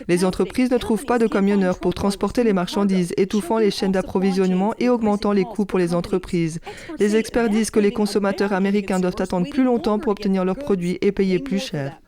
Les 0.07 0.25
entreprises 0.25 0.71
ne 0.71 0.77
trouvent 0.77 1.05
pas 1.05 1.19
de 1.19 1.27
camionneurs 1.27 1.79
pour 1.79 1.93
transporter 1.93 2.43
les 2.43 2.53
marchandises, 2.53 3.13
étouffant 3.17 3.57
les 3.57 3.71
chaînes 3.71 3.91
d'approvisionnement 3.91 4.73
et 4.79 4.89
augmentant 4.89 5.31
les 5.31 5.43
coûts 5.43 5.65
pour 5.65 5.79
les 5.79 5.93
entreprises. 5.93 6.59
Les 6.99 7.15
experts 7.15 7.49
disent 7.49 7.71
que 7.71 7.79
les 7.79 7.91
consommateurs 7.91 8.53
américains 8.53 8.99
doivent 8.99 9.15
attendre 9.19 9.49
plus 9.49 9.63
longtemps 9.63 9.99
pour 9.99 10.11
obtenir 10.11 10.45
leurs 10.45 10.57
produits 10.57 10.97
et 11.01 11.11
payer 11.11 11.39
plus 11.39 11.59
cher. 11.59 11.99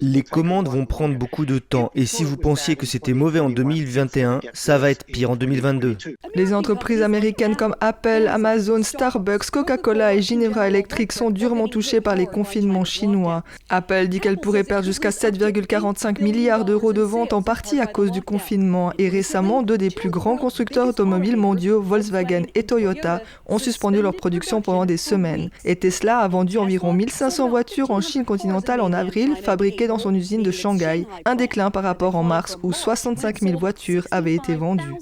Les 0.00 0.22
commandes 0.22 0.68
vont 0.68 0.86
prendre 0.86 1.16
beaucoup 1.16 1.46
de 1.46 1.58
temps 1.58 1.90
et 1.94 2.06
si 2.06 2.24
vous 2.24 2.36
pensiez 2.36 2.76
que 2.76 2.86
c'était 2.86 3.12
mauvais 3.12 3.40
en 3.40 3.50
2021, 3.50 4.40
ça 4.52 4.78
va 4.78 4.90
être 4.90 5.04
pire 5.06 5.30
en 5.30 5.36
2022. 5.36 5.96
Les 6.34 6.52
entreprises 6.52 7.02
américaines 7.02 7.56
comme 7.56 7.74
Apple, 7.80 8.28
Amazon, 8.28 8.82
Starbucks, 8.82 9.50
Coca-Cola 9.50 10.14
et 10.14 10.22
Ginevra 10.22 10.68
Electric 10.68 11.12
sont 11.12 11.30
durement 11.30 11.68
touchées 11.68 12.00
par 12.00 12.16
les 12.16 12.26
confinements 12.26 12.84
chinois. 12.84 13.42
Apple 13.68 14.08
dit 14.08 14.20
qu'elle 14.20 14.38
pourrait 14.38 14.64
perdre 14.64 14.84
jusqu'à 14.84 15.10
7,45 15.10 16.22
milliards 16.22 16.64
d'euros 16.64 16.92
de 16.92 17.02
ventes 17.02 17.32
en 17.32 17.42
partie 17.42 17.80
à 17.80 17.86
cause 17.86 18.10
du 18.10 18.22
confinement 18.22 18.92
et 18.98 19.08
récemment, 19.08 19.62
deux 19.62 19.78
des 19.78 19.90
plus 19.90 20.10
grands 20.10 20.36
constructeurs 20.36 20.88
automobiles 20.88 21.36
mondiaux, 21.36 21.80
Volkswagen 21.80 22.42
et 22.54 22.64
Toyota, 22.64 23.22
ont 23.46 23.58
suspendu 23.58 24.02
leur 24.02 24.14
production 24.14 24.60
pendant 24.60 24.86
des 24.86 24.96
semaines. 24.96 25.50
Et 25.64 25.76
Tesla 25.76 26.18
a 26.18 26.28
vendu 26.28 26.58
environ 26.58 26.92
1500 26.92 27.48
voitures 27.48 27.90
en 27.90 28.00
Chine 28.00 28.24
continentale 28.24 28.80
en 28.80 28.92
avril 28.92 29.29
fabriqué 29.36 29.86
dans 29.86 29.98
son 29.98 30.14
usine 30.14 30.42
de 30.42 30.50
Shanghai, 30.50 31.06
un 31.24 31.34
déclin 31.34 31.70
par 31.70 31.82
rapport 31.82 32.16
en 32.16 32.22
mars 32.22 32.58
où 32.62 32.72
65 32.72 33.40
000 33.40 33.58
voitures 33.58 34.06
avaient 34.10 34.34
été 34.34 34.54
vendues. 34.54 34.94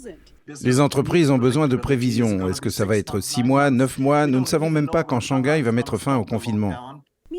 Les 0.62 0.80
entreprises 0.80 1.30
ont 1.30 1.38
besoin 1.38 1.68
de 1.68 1.76
prévisions. 1.76 2.48
Est-ce 2.48 2.60
que 2.60 2.70
ça 2.70 2.86
va 2.86 2.96
être 2.96 3.20
6 3.20 3.42
mois, 3.42 3.70
9 3.70 3.98
mois 3.98 4.26
Nous 4.26 4.40
ne 4.40 4.46
savons 4.46 4.70
même 4.70 4.88
pas 4.88 5.04
quand 5.04 5.20
Shanghai 5.20 5.60
va 5.62 5.72
mettre 5.72 5.98
fin 5.98 6.16
au 6.16 6.24
confinement. 6.24 6.72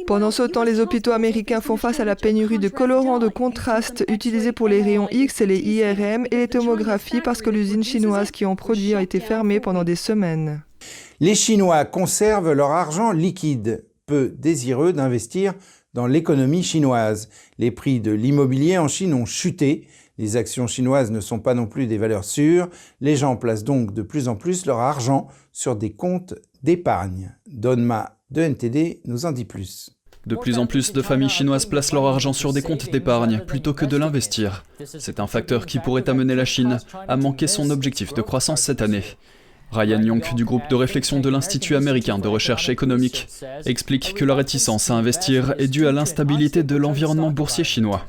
Pendant 0.06 0.30
ce 0.32 0.44
temps, 0.44 0.64
les 0.64 0.80
hôpitaux 0.80 1.12
américains 1.12 1.62
font 1.62 1.78
face 1.78 2.00
à 2.00 2.06
la 2.06 2.16
pénurie 2.16 2.60
de 2.60 2.70
colorants 2.70 3.18
de 3.18 3.28
contraste 3.28 4.06
utilisés 4.08 4.52
pour 4.52 4.68
les 4.68 4.84
rayons 4.84 5.08
X 5.10 5.42
et 5.42 5.48
les 5.48 5.58
IRM 5.58 6.28
et 6.30 6.38
les 6.38 6.48
tomographies 6.48 7.22
parce 7.22 7.42
que 7.42 7.50
l'usine 7.50 7.84
chinoise 7.84 8.30
qui 8.30 8.46
en 8.46 8.56
produit 8.56 8.94
a 8.94 9.02
été 9.02 9.20
fermée 9.20 9.60
pendant 9.60 9.84
des 9.84 9.96
semaines. 9.96 10.64
Les 11.20 11.36
Chinois 11.36 11.86
conservent 11.86 12.54
leur 12.54 12.72
argent 12.72 13.12
liquide, 13.12 13.84
peu 14.10 14.34
désireux 14.40 14.92
d'investir 14.92 15.54
dans 15.94 16.08
l'économie 16.08 16.64
chinoise. 16.64 17.30
Les 17.60 17.70
prix 17.70 18.00
de 18.00 18.12
l'immobilier 18.12 18.80
en 18.80 18.88
Chine 18.88 19.14
ont 19.14 19.28
chuté. 19.28 19.88
Les 20.18 20.36
actions 20.36 20.66
chinoises 20.66 21.12
ne 21.12 21.20
sont 21.22 21.40
pas 21.40 21.54
non 21.54 21.68
plus 21.68 21.86
des 21.86 22.00
valeurs 22.00 22.24
sûres. 22.24 22.70
Les 23.02 23.16
gens 23.16 23.38
placent 23.38 23.64
donc 23.64 23.94
de 23.94 24.02
plus 24.02 24.28
en 24.28 24.36
plus 24.36 24.66
leur 24.66 24.80
argent 24.80 25.28
sur 25.52 25.76
des 25.76 25.92
comptes 25.92 26.34
d'épargne. 26.64 27.36
Donma 27.48 28.18
de 28.32 28.42
NTD 28.42 29.02
nous 29.06 29.28
en 29.28 29.32
dit 29.32 29.46
plus. 29.46 29.92
De 30.26 30.36
plus 30.36 30.58
en 30.58 30.66
plus 30.66 30.92
de 30.92 31.02
familles 31.04 31.30
chinoises 31.30 31.68
placent 31.68 31.94
leur 31.94 32.06
argent 32.06 32.34
sur 32.34 32.52
des 32.52 32.64
comptes 32.64 32.92
d'épargne 32.92 33.42
plutôt 33.46 33.76
que 33.76 33.86
de 33.86 33.96
l'investir. 33.96 34.64
C'est 34.84 35.20
un 35.20 35.28
facteur 35.28 35.68
qui 35.68 35.78
pourrait 35.78 36.10
amener 36.10 36.36
la 36.36 36.46
Chine 36.46 36.80
à 37.08 37.16
manquer 37.16 37.48
son 37.48 37.70
objectif 37.70 38.14
de 38.16 38.24
croissance 38.24 38.62
cette 38.62 38.82
année. 38.82 39.04
Ryan 39.72 40.02
Young 40.02 40.36
du 40.36 40.46
groupe 40.46 40.68
de 40.70 40.76
réflexion 40.76 41.20
de 41.20 41.30
l'Institut 41.30 41.76
américain 41.76 42.18
de 42.18 42.28
recherche 42.28 42.70
économique 42.70 43.28
explique 43.66 44.14
que 44.16 44.26
la 44.26 44.36
réticence 44.36 44.90
à 44.90 44.96
investir 44.96 45.54
est 45.58 45.68
due 45.68 45.88
à 45.88 45.92
l'instabilité 45.92 46.64
de 46.64 46.76
l'environnement 46.76 47.32
boursier 47.32 47.64
chinois. 47.64 48.06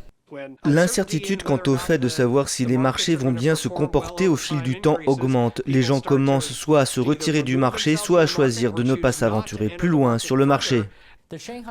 L'incertitude 0.64 1.42
quant 1.42 1.60
au 1.66 1.76
fait 1.76 1.98
de 1.98 2.08
savoir 2.08 2.48
si 2.48 2.64
les 2.64 2.78
marchés 2.78 3.16
vont 3.16 3.32
bien 3.32 3.54
se 3.56 3.68
comporter 3.68 4.28
au 4.28 4.36
fil 4.36 4.62
du 4.62 4.80
temps 4.80 4.98
augmente. 5.06 5.60
Les 5.66 5.82
gens 5.82 6.00
commencent 6.00 6.52
soit 6.52 6.80
à 6.80 6.86
se 6.86 7.00
retirer 7.00 7.42
du 7.42 7.56
marché, 7.56 7.96
soit 7.96 8.22
à 8.22 8.26
choisir 8.26 8.72
de 8.72 8.82
ne 8.82 8.94
pas 8.94 9.12
s'aventurer 9.12 9.68
plus 9.68 9.88
loin 9.88 10.18
sur 10.18 10.36
le 10.36 10.46
marché. 10.46 10.84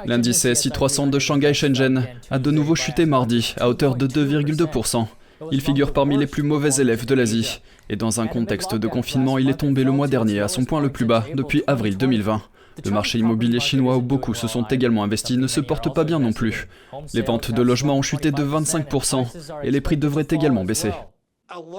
L'indice 0.05 0.53
SI 0.53 0.71
300 0.71 1.07
de 1.07 1.19
Shanghai 1.19 1.53
Shenzhen 1.53 2.07
a 2.31 2.39
de 2.39 2.51
nouveau 2.51 2.75
chuté 2.75 3.05
mardi 3.05 3.55
à 3.59 3.69
hauteur 3.69 3.95
de 3.95 4.07
2,2%. 4.07 5.07
Il 5.51 5.61
figure 5.61 5.93
parmi 5.93 6.17
les 6.17 6.27
plus 6.27 6.43
mauvais 6.43 6.75
élèves 6.81 7.05
de 7.05 7.15
l'Asie. 7.15 7.61
Et 7.89 7.95
dans 7.95 8.21
un 8.21 8.27
contexte 8.27 8.75
de 8.75 8.87
confinement, 8.87 9.37
il 9.37 9.49
est 9.49 9.59
tombé 9.59 9.83
le 9.83 9.91
mois 9.91 10.07
dernier 10.07 10.39
à 10.39 10.47
son 10.47 10.65
point 10.65 10.81
le 10.81 10.91
plus 10.91 11.05
bas 11.05 11.25
depuis 11.35 11.63
avril 11.67 11.97
2020. 11.97 12.41
Le 12.85 12.91
marché 12.91 13.19
immobilier 13.19 13.59
chinois 13.59 13.97
où 13.97 14.01
beaucoup 14.01 14.33
se 14.33 14.47
sont 14.47 14.63
également 14.63 15.03
investis 15.03 15.37
ne 15.37 15.47
se 15.47 15.59
porte 15.59 15.93
pas 15.93 16.03
bien 16.03 16.19
non 16.19 16.33
plus. 16.33 16.67
Les 17.13 17.21
ventes 17.21 17.51
de 17.51 17.61
logements 17.61 17.97
ont 17.97 18.01
chuté 18.01 18.31
de 18.31 18.43
25% 18.43 19.25
et 19.63 19.71
les 19.71 19.81
prix 19.81 19.97
devraient 19.97 20.27
également 20.29 20.63
baisser. 20.63 20.91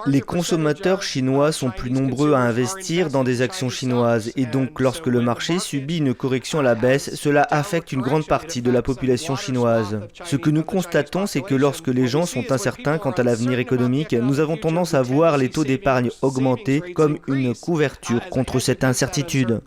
Les 0.07 0.21
consommateurs 0.21 1.03
chinois 1.03 1.53
sont 1.53 1.71
plus 1.71 1.91
nombreux 1.91 2.33
à 2.33 2.41
investir 2.41 3.09
dans 3.09 3.25
des 3.25 3.43
actions 3.43 3.69
chinoises 3.69 4.33
et 4.37 4.47
donc 4.47 4.81
lorsque 4.81 5.07
le 5.07 5.21
marché 5.21 5.59
subit 5.59 5.99
une 5.99 6.15
correction 6.15 6.59
à 6.59 6.63
la 6.63 6.75
baisse, 6.75 7.15
cela 7.15 7.47
affecte 7.51 7.93
une 7.93 8.01
grande 8.01 8.27
partie 8.27 8.63
de 8.63 8.71
la 8.71 8.83
population 8.83 9.37
chinoise. 9.37 10.01
Ce 10.25 10.37
que 10.37 10.51
nous 10.51 10.65
constatons, 10.65 11.27
c'est 11.27 11.43
que 11.43 11.55
lorsque 11.55 11.89
les 11.89 12.09
gens 12.09 12.27
sont 12.27 12.51
incertains 12.51 12.99
quant 12.99 13.13
à 13.13 13.23
l'avenir 13.23 13.59
économique, 13.59 14.13
nous 14.13 14.41
avons 14.41 14.57
tendance 14.57 14.95
à 14.95 15.03
voir 15.03 15.39
les 15.39 15.51
taux 15.51 15.65
d'épargne 15.65 16.11
augmenter 16.23 16.81
comme 16.93 17.19
une 17.29 17.55
couverture 17.55 18.29
contre 18.31 18.59
cette 18.59 18.85
incertitude. 18.85 19.61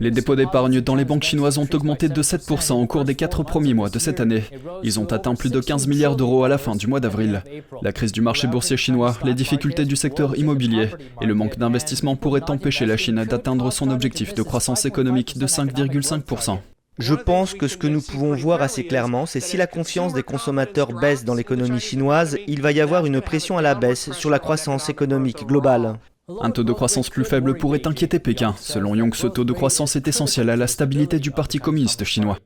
Les 0.00 0.10
dépôts 0.10 0.36
d'épargne 0.36 0.80
dans 0.80 0.94
les 0.94 1.04
banques 1.04 1.22
chinoises 1.22 1.58
ont 1.58 1.68
augmenté 1.72 2.08
de 2.08 2.22
7% 2.22 2.72
au 2.72 2.86
cours 2.86 3.04
des 3.04 3.14
quatre 3.14 3.42
premiers 3.42 3.74
mois 3.74 3.90
de 3.90 3.98
cette 3.98 4.20
année. 4.20 4.42
Ils 4.82 5.00
ont 5.00 5.10
atteint 5.12 5.34
plus 5.34 5.50
de 5.50 5.60
15 5.60 5.86
milliards 5.86 6.16
d'euros 6.16 6.44
à 6.44 6.48
la 6.48 6.58
fin 6.58 6.76
du 6.76 6.86
mois 6.86 7.00
d'avril. 7.00 7.42
La 7.82 7.92
crise 7.92 8.12
du 8.12 8.20
marché 8.20 8.46
boursier 8.46 8.76
chinois, 8.76 9.16
les 9.24 9.34
difficultés 9.34 9.84
du 9.84 9.96
secteur 9.96 10.36
immobilier 10.38 10.88
et 11.20 11.26
le 11.26 11.34
manque 11.34 11.58
d'investissement 11.58 12.16
pourraient 12.16 12.50
empêcher 12.50 12.86
la 12.86 12.96
Chine 12.96 13.24
d'atteindre 13.24 13.70
son 13.70 13.90
objectif 13.90 14.34
de 14.34 14.42
croissance 14.42 14.84
économique 14.84 15.38
de 15.38 15.46
5,5%. 15.46 16.58
Je 16.98 17.14
pense 17.14 17.54
que 17.54 17.66
ce 17.66 17.78
que 17.78 17.86
nous 17.86 18.02
pouvons 18.02 18.34
voir 18.34 18.60
assez 18.60 18.84
clairement, 18.84 19.24
c'est 19.24 19.40
si 19.40 19.56
la 19.56 19.66
confiance 19.66 20.12
des 20.12 20.22
consommateurs 20.22 20.92
baisse 20.92 21.24
dans 21.24 21.34
l'économie 21.34 21.80
chinoise, 21.80 22.36
il 22.46 22.60
va 22.60 22.72
y 22.72 22.80
avoir 22.80 23.06
une 23.06 23.22
pression 23.22 23.56
à 23.56 23.62
la 23.62 23.74
baisse 23.74 24.12
sur 24.12 24.28
la 24.28 24.38
croissance 24.38 24.90
économique 24.90 25.46
globale. 25.46 25.98
Un 26.40 26.50
taux 26.50 26.64
de 26.64 26.72
croissance 26.72 27.10
plus 27.10 27.24
faible 27.24 27.56
pourrait 27.56 27.86
inquiéter 27.86 28.18
Pékin. 28.18 28.54
Selon 28.58 28.94
Young, 28.94 29.14
ce 29.14 29.26
taux 29.26 29.44
de 29.44 29.52
croissance 29.52 29.96
est 29.96 30.06
essentiel 30.06 30.50
à 30.50 30.56
la 30.56 30.66
stabilité 30.66 31.18
du 31.18 31.30
Parti 31.30 31.58
communiste 31.58 32.04
chinois. 32.04 32.38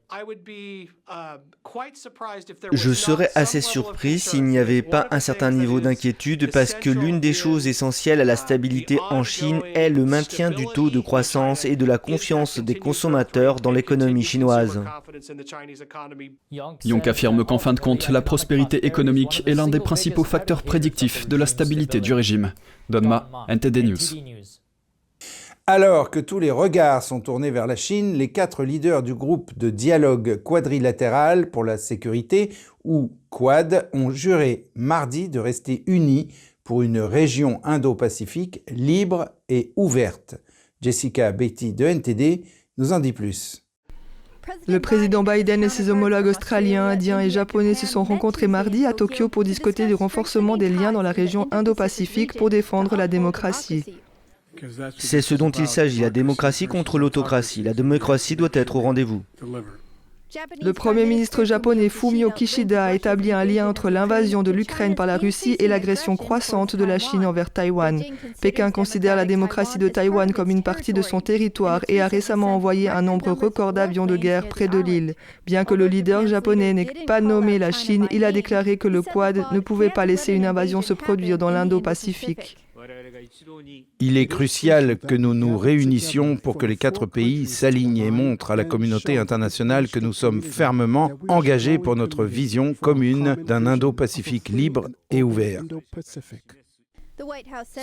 Je 2.73 2.93
serais 2.93 3.31
assez 3.35 3.61
surpris 3.61 4.19
s'il 4.19 4.45
n'y 4.45 4.59
avait 4.59 4.83
pas 4.83 5.07
un 5.11 5.21
certain 5.21 5.51
niveau 5.51 5.81
d'inquiétude 5.81 6.51
parce 6.51 6.73
que 6.73 6.89
l'une 6.89 7.21
des 7.21 7.35
choses 7.35 7.67
essentielles 7.67 8.21
à 8.21 8.25
la 8.25 8.37
stabilité 8.37 8.99
en 9.11 9.23
Chine 9.23 9.61
est 9.75 9.91
le 9.91 10.07
maintien 10.07 10.51
du 10.51 10.67
taux 10.67 10.89
de 10.91 11.01
croissance 11.01 11.65
et 11.65 11.77
de 11.77 11.85
la 11.85 11.99
confiance 11.99 12.59
des 12.59 12.77
consommateurs 12.77 13.57
dans 13.57 13.71
l'économie 13.71 14.23
chinoise? 14.23 14.83
Young 16.51 17.09
affirme 17.09 17.45
qu'en 17.45 17.59
fin 17.59 17.75
de 17.75 17.81
compte, 17.81 18.09
la 18.09 18.23
prospérité 18.23 18.87
économique 18.87 19.43
est 19.47 19.55
l'un 19.55 19.69
des 19.69 19.81
principaux 19.81 20.25
facteurs 20.25 20.63
prédictifs 20.63 21.29
de 21.29 21.37
la 21.37 21.47
stabilité 21.47 22.01
du 22.01 22.15
régime. 22.15 22.55
Donma, 22.89 23.29
NTD 23.49 23.83
News. 23.83 24.63
Alors 25.66 26.11
que 26.11 26.21
tous 26.21 26.40
les 26.40 26.50
regards 26.50 27.02
sont 27.02 27.21
tournés 27.21 27.50
vers 27.50 27.66
la 27.66 27.75
Chine, 27.75 28.18
les 28.18 28.30
quatre 28.30 28.64
leaders 28.64 29.02
du 29.02 29.14
groupe 29.14 29.56
de 29.56 29.71
dialogue 29.71 30.42
quadrilatéral 30.42 31.50
pour 31.50 31.64
la 31.64 31.78
sécurité, 31.78 32.52
ou 32.85 33.16
Quad, 33.30 33.88
ont 33.94 34.11
juré 34.11 34.68
mardi 34.75 35.30
de 35.30 35.40
rester 35.40 35.83
unis 35.87 36.28
pour 36.64 36.83
une 36.83 37.00
région 37.00 37.62
Indo-Pacifique 37.64 38.62
libre 38.68 39.30
et 39.49 39.73
ouverte. 39.76 40.35
Jessica 40.83 41.33
Beatty 41.33 41.73
de 41.73 41.87
NTD 41.87 42.44
nous 42.76 42.92
en 42.92 43.00
dit 43.00 43.14
plus. 43.14 43.64
Le 44.68 44.80
président 44.80 45.23
Biden 45.23 45.64
et 45.64 45.71
ses 45.71 45.88
homologues 45.88 46.26
australiens, 46.26 46.88
indiens 46.88 47.21
et 47.21 47.30
japonais 47.30 47.73
se 47.73 47.87
sont 47.87 48.04
rencontrés 48.04 48.49
mardi 48.49 48.85
à 48.85 48.92
Tokyo 48.92 49.30
pour 49.30 49.44
discuter 49.44 49.87
du 49.87 49.94
renforcement 49.94 50.59
des 50.59 50.68
liens 50.68 50.92
dans 50.92 51.00
la 51.00 51.12
région 51.12 51.49
Indo-Pacifique 51.52 52.37
pour 52.37 52.50
défendre 52.50 52.97
la 52.97 53.09
démocratie. 53.09 53.87
C'est 54.99 55.23
ce 55.23 55.35
dont 55.35 55.51
il 55.51 55.67
s'agit, 55.67 56.03
la 56.03 56.11
démocratie 56.11 56.67
contre 56.67 56.99
l'autocratie. 56.99 57.63
La 57.63 57.75
démocratie 57.75 58.37
doit 58.37 58.51
être 58.53 58.77
au 58.77 58.81
rendez-vous. 58.81 59.23
Le 60.61 60.73
Premier 60.73 61.05
ministre 61.05 61.45
japonais 61.45 61.89
Fumio 61.89 62.31
Kishida 62.31 62.87
a 62.87 62.93
établi 62.93 63.31
un 63.31 63.45
lien 63.45 63.69
entre 63.69 63.89
l'invasion 63.89 64.43
de 64.43 64.51
l'Ukraine 64.51 64.97
par 64.97 65.07
la 65.07 65.17
Russie 65.17 65.55
et 65.61 65.69
l'agression 65.69 66.17
croissante 66.17 66.75
de 66.75 66.85
la 66.85 66.99
Chine 66.99 67.25
envers 67.25 67.51
Taïwan. 67.51 68.03
Pékin 68.41 68.73
considère 68.73 69.15
la 69.15 69.27
démocratie 69.27 69.79
de 69.79 69.89
Taïwan 69.89 70.33
comme 70.33 70.51
une 70.51 70.65
partie 70.65 70.93
de 70.93 71.03
son 71.03 71.21
territoire 71.21 71.83
et 71.87 72.01
a 72.01 72.09
récemment 72.09 72.57
envoyé 72.57 72.89
un 72.89 73.03
nombre 73.03 73.31
record 73.31 73.73
d'avions 73.73 74.07
de 74.07 74.17
guerre 74.17 74.49
près 74.49 74.67
de 74.67 74.79
l'île. 74.79 75.15
Bien 75.47 75.65
que 75.65 75.75
le 75.75 75.87
leader 75.87 76.27
japonais 76.27 76.73
n'ait 76.73 76.91
pas 77.07 77.21
nommé 77.21 77.61
la 77.61 77.71
Chine, 77.71 78.09
il 78.11 78.25
a 78.25 78.33
déclaré 78.33 78.77
que 78.77 78.89
le 78.89 79.03
Quad 79.03 79.45
ne 79.53 79.61
pouvait 79.61 79.91
pas 79.91 80.07
laisser 80.07 80.33
une 80.33 80.47
invasion 80.47 80.83
se 80.83 80.95
produire 80.95 81.39
dans 81.39 81.51
l'Indo-Pacifique. 81.51 82.57
Il 84.00 84.16
est 84.16 84.26
crucial 84.26 84.99
que 84.99 85.14
nous 85.14 85.35
nous 85.35 85.56
réunissions 85.56 86.37
pour 86.37 86.59
que 86.59 86.66
les 86.66 86.76
quatre 86.76 87.06
pays 87.06 87.47
s'alignent 87.47 87.99
et 87.99 88.11
montrent 88.11 88.50
à 88.50 88.56
la 88.56 88.64
communauté 88.64 89.18
internationale 89.18 89.88
que 89.88 90.00
nous 90.00 90.12
sommes 90.12 90.42
fermement 90.42 91.12
engagés 91.28 91.78
pour 91.78 91.97
notre 91.97 92.25
vision 92.25 92.75
commune 92.75 93.37
d'un 93.47 93.66
Indo-Pacifique 93.66 94.49
libre 94.49 94.88
et 95.11 95.23
ouvert. 95.23 95.62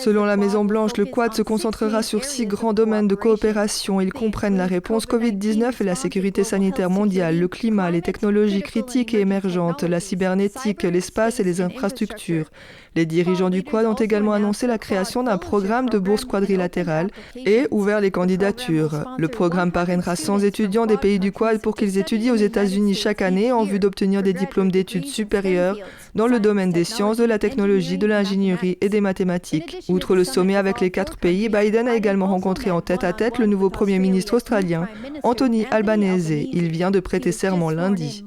Selon 0.03 0.25
la 0.25 0.35
Maison-Blanche, 0.35 0.97
le 0.97 1.05
Quad 1.05 1.33
se 1.33 1.41
concentrera 1.41 2.03
sur 2.03 2.25
six 2.25 2.45
grands 2.45 2.73
domaines 2.73 3.07
de 3.07 3.15
coopération. 3.15 4.01
Ils 4.01 4.11
comprennent 4.11 4.57
la 4.57 4.67
réponse 4.67 5.07
Covid-19 5.07 5.73
et 5.79 5.83
la 5.85 5.95
sécurité 5.95 6.43
sanitaire 6.43 6.89
mondiale, 6.89 7.39
le 7.39 7.47
climat, 7.47 7.91
les 7.91 8.01
technologies 8.01 8.61
critiques 8.61 9.13
et 9.13 9.21
émergentes, 9.21 9.83
la 9.83 10.01
cybernétique, 10.01 10.83
l'espace 10.83 11.39
et 11.39 11.45
les 11.45 11.61
infrastructures. 11.61 12.49
Les 12.93 13.05
dirigeants 13.05 13.49
du 13.49 13.63
Quad 13.63 13.85
ont 13.85 13.93
également 13.93 14.33
annoncé 14.33 14.67
la 14.67 14.77
création 14.77 15.23
d'un 15.23 15.37
programme 15.37 15.87
de 15.87 15.97
bourse 15.97 16.25
quadrilatérale 16.25 17.09
et 17.37 17.65
ouvert 17.71 18.01
les 18.01 18.11
candidatures. 18.11 19.05
Le 19.17 19.27
programme 19.29 19.71
parrainera 19.71 20.17
100 20.17 20.39
étudiants 20.39 20.85
des 20.85 20.97
pays 20.97 21.17
du 21.17 21.31
Quad 21.31 21.61
pour 21.61 21.75
qu'ils 21.75 21.97
étudient 21.97 22.33
aux 22.33 22.37
États-Unis 22.37 22.95
chaque 22.95 23.21
année 23.21 23.53
en 23.53 23.63
vue 23.63 23.79
d'obtenir 23.79 24.23
des 24.23 24.33
diplômes 24.33 24.71
d'études 24.71 25.05
supérieures 25.05 25.77
dans 26.15 26.27
le 26.27 26.41
domaine 26.41 26.71
des 26.71 26.83
sciences, 26.83 27.15
de 27.15 27.23
la 27.23 27.39
technologie, 27.39 27.97
de 27.97 28.07
l'ingénierie 28.07 28.77
et 28.81 28.89
des 28.89 28.99
mathématiques. 29.01 29.77
Outre 29.87 30.15
le 30.15 30.25
sommet 30.25 30.57
avec 30.57 30.81
les 30.81 30.91
quatre 30.91 31.17
pays, 31.17 31.47
Biden 31.47 31.87
a 31.87 31.95
également 31.95 32.27
rencontré 32.27 32.71
en 32.71 32.81
tête 32.81 33.05
à 33.05 33.13
tête 33.13 33.39
le 33.39 33.45
nouveau 33.45 33.69
Premier 33.69 33.99
ministre 33.99 34.35
australien, 34.35 34.89
Anthony 35.23 35.65
Albanese. 35.71 36.31
Il 36.31 36.69
vient 36.69 36.91
de 36.91 36.99
prêter 36.99 37.31
serment 37.31 37.69
lundi. 37.69 38.25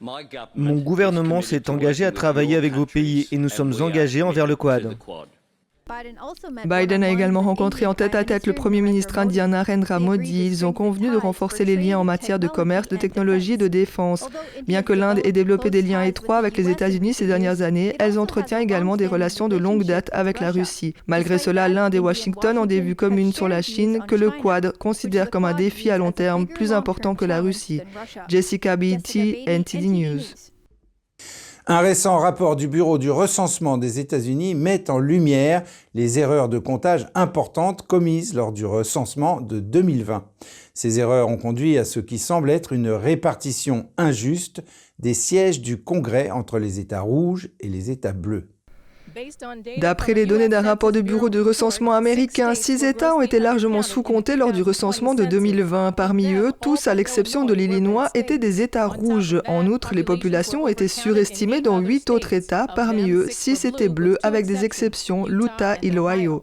Mon 0.00 0.76
gouvernement 0.76 1.42
s'est 1.42 1.70
engagé 1.70 2.04
à 2.04 2.12
travailler 2.12 2.56
avec 2.56 2.72
vos 2.72 2.86
pays 2.86 3.26
et 3.32 3.38
nous 3.38 3.48
sommes 3.48 3.74
engagés 3.80 4.22
envers 4.22 4.46
le 4.46 4.56
Quad. 4.56 4.96
Biden 6.64 7.02
a 7.02 7.10
également 7.10 7.40
rencontré 7.42 7.86
en 7.86 7.94
tête 7.94 8.14
à 8.14 8.24
tête 8.24 8.46
le 8.46 8.52
Premier 8.52 8.80
ministre 8.80 9.18
indien 9.18 9.48
Narendra 9.48 9.98
Modi. 9.98 10.46
Ils 10.46 10.66
ont 10.66 10.72
convenu 10.72 11.10
de 11.10 11.16
renforcer 11.16 11.64
les 11.64 11.76
liens 11.76 11.98
en 11.98 12.04
matière 12.04 12.38
de 12.38 12.48
commerce, 12.48 12.88
de 12.88 12.96
technologie 12.96 13.54
et 13.54 13.56
de 13.56 13.68
défense. 13.68 14.28
Bien 14.66 14.82
que 14.82 14.92
l'Inde 14.92 15.20
ait 15.24 15.32
développé 15.32 15.70
des 15.70 15.82
liens 15.82 16.02
étroits 16.02 16.36
avec 16.36 16.56
les 16.56 16.68
États-Unis 16.68 17.14
ces 17.14 17.26
dernières 17.26 17.62
années, 17.62 17.94
elle 17.98 18.18
entretient 18.18 18.58
également 18.58 18.96
des 18.96 19.06
relations 19.06 19.48
de 19.48 19.56
longue 19.56 19.84
date 19.84 20.10
avec 20.12 20.40
la 20.40 20.50
Russie. 20.50 20.94
Malgré 21.06 21.38
cela, 21.38 21.68
l'Inde 21.68 21.94
et 21.94 21.98
Washington 21.98 22.58
ont 22.58 22.66
des 22.66 22.80
vues 22.80 22.96
communes 22.96 23.32
sur 23.32 23.48
la 23.48 23.62
Chine 23.62 24.00
que 24.06 24.14
le 24.14 24.30
Quad 24.30 24.76
considère 24.78 25.30
comme 25.30 25.44
un 25.44 25.54
défi 25.54 25.90
à 25.90 25.98
long 25.98 26.12
terme 26.12 26.46
plus 26.46 26.72
important 26.72 27.14
que 27.14 27.24
la 27.24 27.40
Russie. 27.40 27.80
Jessica 28.28 28.76
Beatty, 28.76 29.44
NTD 29.46 29.88
News. 29.88 30.22
Un 31.70 31.80
récent 31.80 32.16
rapport 32.16 32.56
du 32.56 32.66
Bureau 32.66 32.96
du 32.96 33.10
recensement 33.10 33.76
des 33.76 33.98
États-Unis 33.98 34.54
met 34.54 34.88
en 34.88 34.98
lumière 34.98 35.64
les 35.92 36.18
erreurs 36.18 36.48
de 36.48 36.58
comptage 36.58 37.06
importantes 37.14 37.86
commises 37.86 38.32
lors 38.32 38.52
du 38.52 38.64
recensement 38.64 39.42
de 39.42 39.60
2020. 39.60 40.24
Ces 40.72 40.98
erreurs 40.98 41.28
ont 41.28 41.36
conduit 41.36 41.76
à 41.76 41.84
ce 41.84 42.00
qui 42.00 42.18
semble 42.18 42.48
être 42.48 42.72
une 42.72 42.88
répartition 42.88 43.90
injuste 43.98 44.62
des 44.98 45.12
sièges 45.12 45.60
du 45.60 45.76
Congrès 45.76 46.30
entre 46.30 46.58
les 46.58 46.80
États 46.80 47.02
rouges 47.02 47.50
et 47.60 47.68
les 47.68 47.90
États 47.90 48.14
bleus. 48.14 48.48
D'après 49.78 50.14
les 50.14 50.26
données 50.26 50.48
d'un 50.48 50.62
rapport 50.62 50.92
du 50.92 51.02
Bureau 51.02 51.28
de 51.28 51.40
recensement 51.40 51.92
américain, 51.92 52.54
six 52.54 52.84
États 52.84 53.14
ont 53.14 53.20
été 53.20 53.38
largement 53.38 53.82
sous-comptés 53.82 54.36
lors 54.36 54.52
du 54.52 54.62
recensement 54.62 55.14
de 55.14 55.24
2020. 55.24 55.92
Parmi 55.92 56.32
eux, 56.34 56.52
tous, 56.60 56.86
à 56.86 56.94
l'exception 56.94 57.44
de 57.44 57.54
l'Illinois, 57.54 58.10
étaient 58.14 58.38
des 58.38 58.62
États 58.62 58.86
rouges. 58.86 59.40
En 59.46 59.66
outre, 59.66 59.94
les 59.94 60.04
populations 60.04 60.68
étaient 60.68 60.88
surestimées 60.88 61.60
dans 61.60 61.80
huit 61.80 62.10
autres 62.10 62.32
États. 62.32 62.66
Parmi 62.74 63.10
eux, 63.10 63.26
six 63.30 63.64
étaient 63.64 63.88
bleus, 63.88 64.18
avec 64.22 64.46
des 64.46 64.64
exceptions, 64.64 65.26
l'Utah 65.26 65.76
et 65.82 65.90
l'Ohio. 65.90 66.42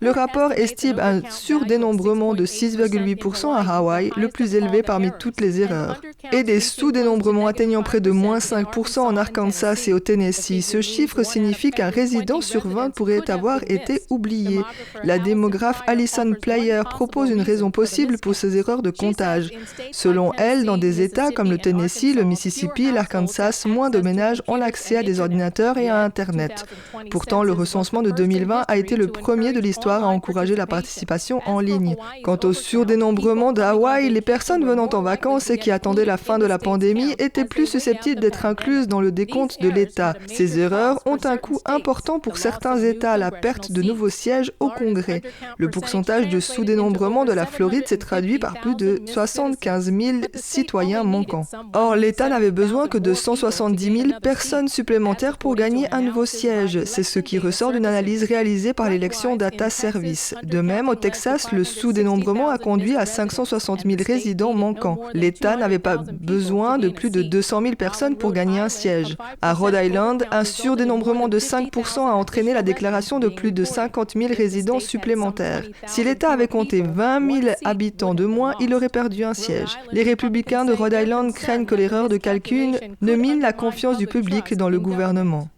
Le 0.00 0.10
rapport 0.10 0.52
estime 0.52 0.98
un 0.98 1.22
surdénombrement 1.30 2.34
de 2.34 2.44
6,8% 2.44 3.54
à 3.54 3.76
Hawaï, 3.76 4.10
le 4.16 4.28
plus 4.28 4.54
élevé 4.54 4.82
parmi 4.82 5.10
toutes 5.18 5.40
les 5.40 5.60
erreurs, 5.60 6.00
et 6.32 6.42
des 6.42 6.60
sous-dénombrements 6.60 7.46
atteignant 7.46 7.82
près 7.82 8.00
de 8.00 8.10
moins 8.10 8.38
5% 8.38 9.00
en 9.00 9.16
Arkansas 9.16 9.84
et 9.86 9.92
au 9.92 10.00
Tennessee. 10.00 10.64
Ce 10.64 10.80
chiffre 10.80 11.22
signifie 11.22 11.70
qu'un 11.70 11.90
résident 11.90 12.40
sur 12.40 12.66
20 12.66 12.90
pourrait 12.90 13.30
avoir 13.30 13.60
été 13.68 14.02
oublié. 14.10 14.60
La 15.04 15.18
démographe 15.18 15.82
Alison 15.86 16.34
Player 16.40 16.82
propose 16.88 17.30
une 17.30 17.42
raison 17.42 17.70
possible 17.70 18.18
pour 18.18 18.34
ces 18.34 18.56
erreurs 18.56 18.82
de 18.82 18.90
comptage. 18.90 19.50
Selon 19.92 20.32
elle, 20.34 20.64
dans 20.64 20.78
des 20.78 21.00
États 21.00 21.30
comme 21.30 21.50
le 21.50 21.58
Tennessee, 21.58 22.14
le 22.14 22.24
Mississippi 22.24 22.86
et 22.86 22.92
l'Arkansas, 22.92 23.64
moins 23.66 23.90
de 23.90 24.00
ménages 24.00 24.42
ont 24.48 24.60
accès 24.60 24.96
à 24.96 25.02
des 25.02 25.20
ordinateurs 25.20 25.78
et 25.78 25.88
à 25.88 26.02
Internet. 26.02 26.64
Pourtant, 27.10 27.42
le 27.42 27.52
recensement 27.52 28.02
de 28.02 28.10
2020 28.10 28.64
a 28.66 28.76
été 28.76 28.96
le 28.96 29.06
premier 29.06 29.52
de 29.52 29.60
l'histoire 29.60 30.04
à 30.04 30.08
encourager 30.08 30.56
la 30.56 30.66
participation 30.66 31.40
en 31.46 31.60
ligne. 31.60 31.96
Quant 32.24 32.38
au 32.44 32.52
surdénombrement 32.52 33.52
de 33.52 33.62
Hawaï, 33.62 34.10
les 34.10 34.20
personnes 34.20 34.64
venant 34.64 34.88
en 34.92 35.02
vacances 35.02 35.50
et 35.50 35.58
qui 35.58 35.70
attendaient 35.70 36.04
la 36.10 36.16
fin 36.16 36.38
de 36.40 36.44
la 36.44 36.58
pandémie 36.58 37.12
étaient 37.20 37.44
plus 37.44 37.66
susceptibles 37.66 38.20
d'être 38.20 38.44
incluses 38.44 38.88
dans 38.88 39.00
le 39.00 39.12
décompte 39.12 39.62
de 39.62 39.68
l'État. 39.68 40.14
Ces 40.26 40.58
erreurs 40.58 41.00
ont 41.06 41.18
un 41.22 41.36
coût 41.36 41.60
important 41.64 42.18
pour 42.18 42.36
certains 42.36 42.78
États, 42.78 43.16
la 43.16 43.30
perte 43.30 43.70
de 43.70 43.80
nouveaux 43.80 44.08
sièges 44.08 44.50
au 44.58 44.70
Congrès. 44.70 45.22
Le 45.56 45.70
pourcentage 45.70 46.28
de 46.28 46.40
sous-dénombrement 46.40 47.24
de 47.24 47.32
la 47.32 47.46
Floride 47.46 47.86
s'est 47.86 47.98
traduit 47.98 48.40
par 48.40 48.54
plus 48.60 48.74
de 48.74 49.02
75 49.06 49.92
000 49.96 50.18
citoyens 50.34 51.04
manquants. 51.04 51.46
Or, 51.74 51.94
l'État 51.94 52.28
n'avait 52.28 52.50
besoin 52.50 52.88
que 52.88 52.98
de 52.98 53.14
170 53.14 54.08
000 54.08 54.20
personnes 54.20 54.66
supplémentaires 54.66 55.38
pour 55.38 55.54
gagner 55.54 55.86
un 55.94 56.00
nouveau 56.00 56.26
siège. 56.26 56.82
C'est 56.86 57.04
ce 57.04 57.20
qui 57.20 57.38
ressort 57.38 57.70
d'une 57.70 57.86
analyse 57.86 58.24
réalisée 58.24 58.72
par 58.72 58.90
l'élection 58.90 59.36
Data 59.36 59.70
Service. 59.70 60.34
De 60.42 60.60
même, 60.60 60.88
au 60.88 60.96
Texas, 60.96 61.52
le 61.52 61.62
sous-dénombrement 61.62 62.48
a 62.48 62.58
conduit 62.58 62.96
à 62.96 63.06
560 63.06 63.82
000 63.86 63.96
résidents 64.04 64.54
manquants. 64.54 64.98
L'État 65.14 65.54
n'avait 65.54 65.78
pas 65.78 65.99
besoin 66.20 66.78
de 66.78 66.88
plus 66.88 67.10
de 67.10 67.22
200 67.22 67.62
000 67.62 67.74
personnes 67.74 68.16
pour 68.16 68.32
gagner 68.32 68.60
un 68.60 68.68
siège. 68.68 69.16
À 69.42 69.54
Rhode 69.54 69.76
Island, 69.80 70.26
un 70.30 70.44
surdénombrement 70.44 71.28
de 71.28 71.38
5% 71.38 72.00
a 72.00 72.12
entraîné 72.12 72.52
la 72.52 72.62
déclaration 72.62 73.18
de 73.18 73.28
plus 73.28 73.52
de 73.52 73.64
50 73.64 74.12
000 74.16 74.32
résidents 74.36 74.80
supplémentaires. 74.80 75.64
Si 75.86 76.04
l'État 76.04 76.30
avait 76.30 76.48
compté 76.48 76.82
20 76.82 77.42
000 77.42 77.54
habitants 77.64 78.14
de 78.14 78.24
moins, 78.24 78.54
il 78.60 78.74
aurait 78.74 78.88
perdu 78.88 79.24
un 79.24 79.34
siège. 79.34 79.78
Les 79.92 80.02
républicains 80.02 80.64
de 80.64 80.72
Rhode 80.72 80.94
Island 80.94 81.32
craignent 81.32 81.66
que 81.66 81.74
l'erreur 81.74 82.08
de 82.08 82.16
calcul 82.16 82.76
ne 83.00 83.14
mine 83.14 83.40
la 83.40 83.52
confiance 83.52 83.98
du 83.98 84.06
public 84.06 84.56
dans 84.56 84.68
le 84.68 84.80
gouvernement. 84.80 85.48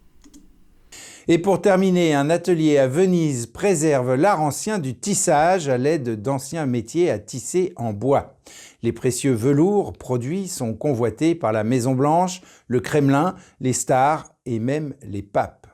Et 1.28 1.38
pour 1.38 1.62
terminer, 1.62 2.14
un 2.14 2.30
atelier 2.30 2.78
à 2.78 2.88
Venise 2.88 3.46
préserve 3.46 4.14
l'art 4.14 4.40
ancien 4.40 4.78
du 4.78 4.94
tissage 4.94 5.68
à 5.68 5.78
l'aide 5.78 6.20
d'anciens 6.20 6.66
métiers 6.66 7.10
à 7.10 7.18
tisser 7.18 7.72
en 7.76 7.92
bois. 7.92 8.38
Les 8.82 8.92
précieux 8.92 9.32
velours 9.32 9.92
produits 9.92 10.48
sont 10.48 10.74
convoités 10.74 11.34
par 11.34 11.52
la 11.52 11.62
Maison 11.62 11.94
Blanche, 11.94 12.40
le 12.66 12.80
Kremlin, 12.80 13.36
les 13.60 13.72
stars 13.72 14.32
et 14.46 14.58
même 14.58 14.94
les 15.02 15.22
papes. 15.22 15.68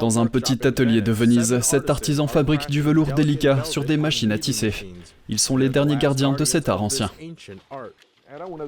Dans 0.00 0.18
un 0.18 0.26
petit 0.26 0.66
atelier 0.66 1.00
de 1.00 1.12
Venise, 1.12 1.60
sept 1.60 1.88
artisans 1.88 2.28
fabriquent 2.28 2.68
du 2.68 2.82
velours 2.82 3.12
délicat 3.14 3.64
sur 3.64 3.84
des 3.84 3.96
machines 3.96 4.32
à 4.32 4.38
tisser. 4.38 4.74
Ils 5.28 5.38
sont 5.38 5.56
les 5.56 5.70
derniers 5.70 5.96
gardiens 5.96 6.32
de 6.32 6.44
cet 6.44 6.68
art 6.68 6.82
ancien. 6.82 7.10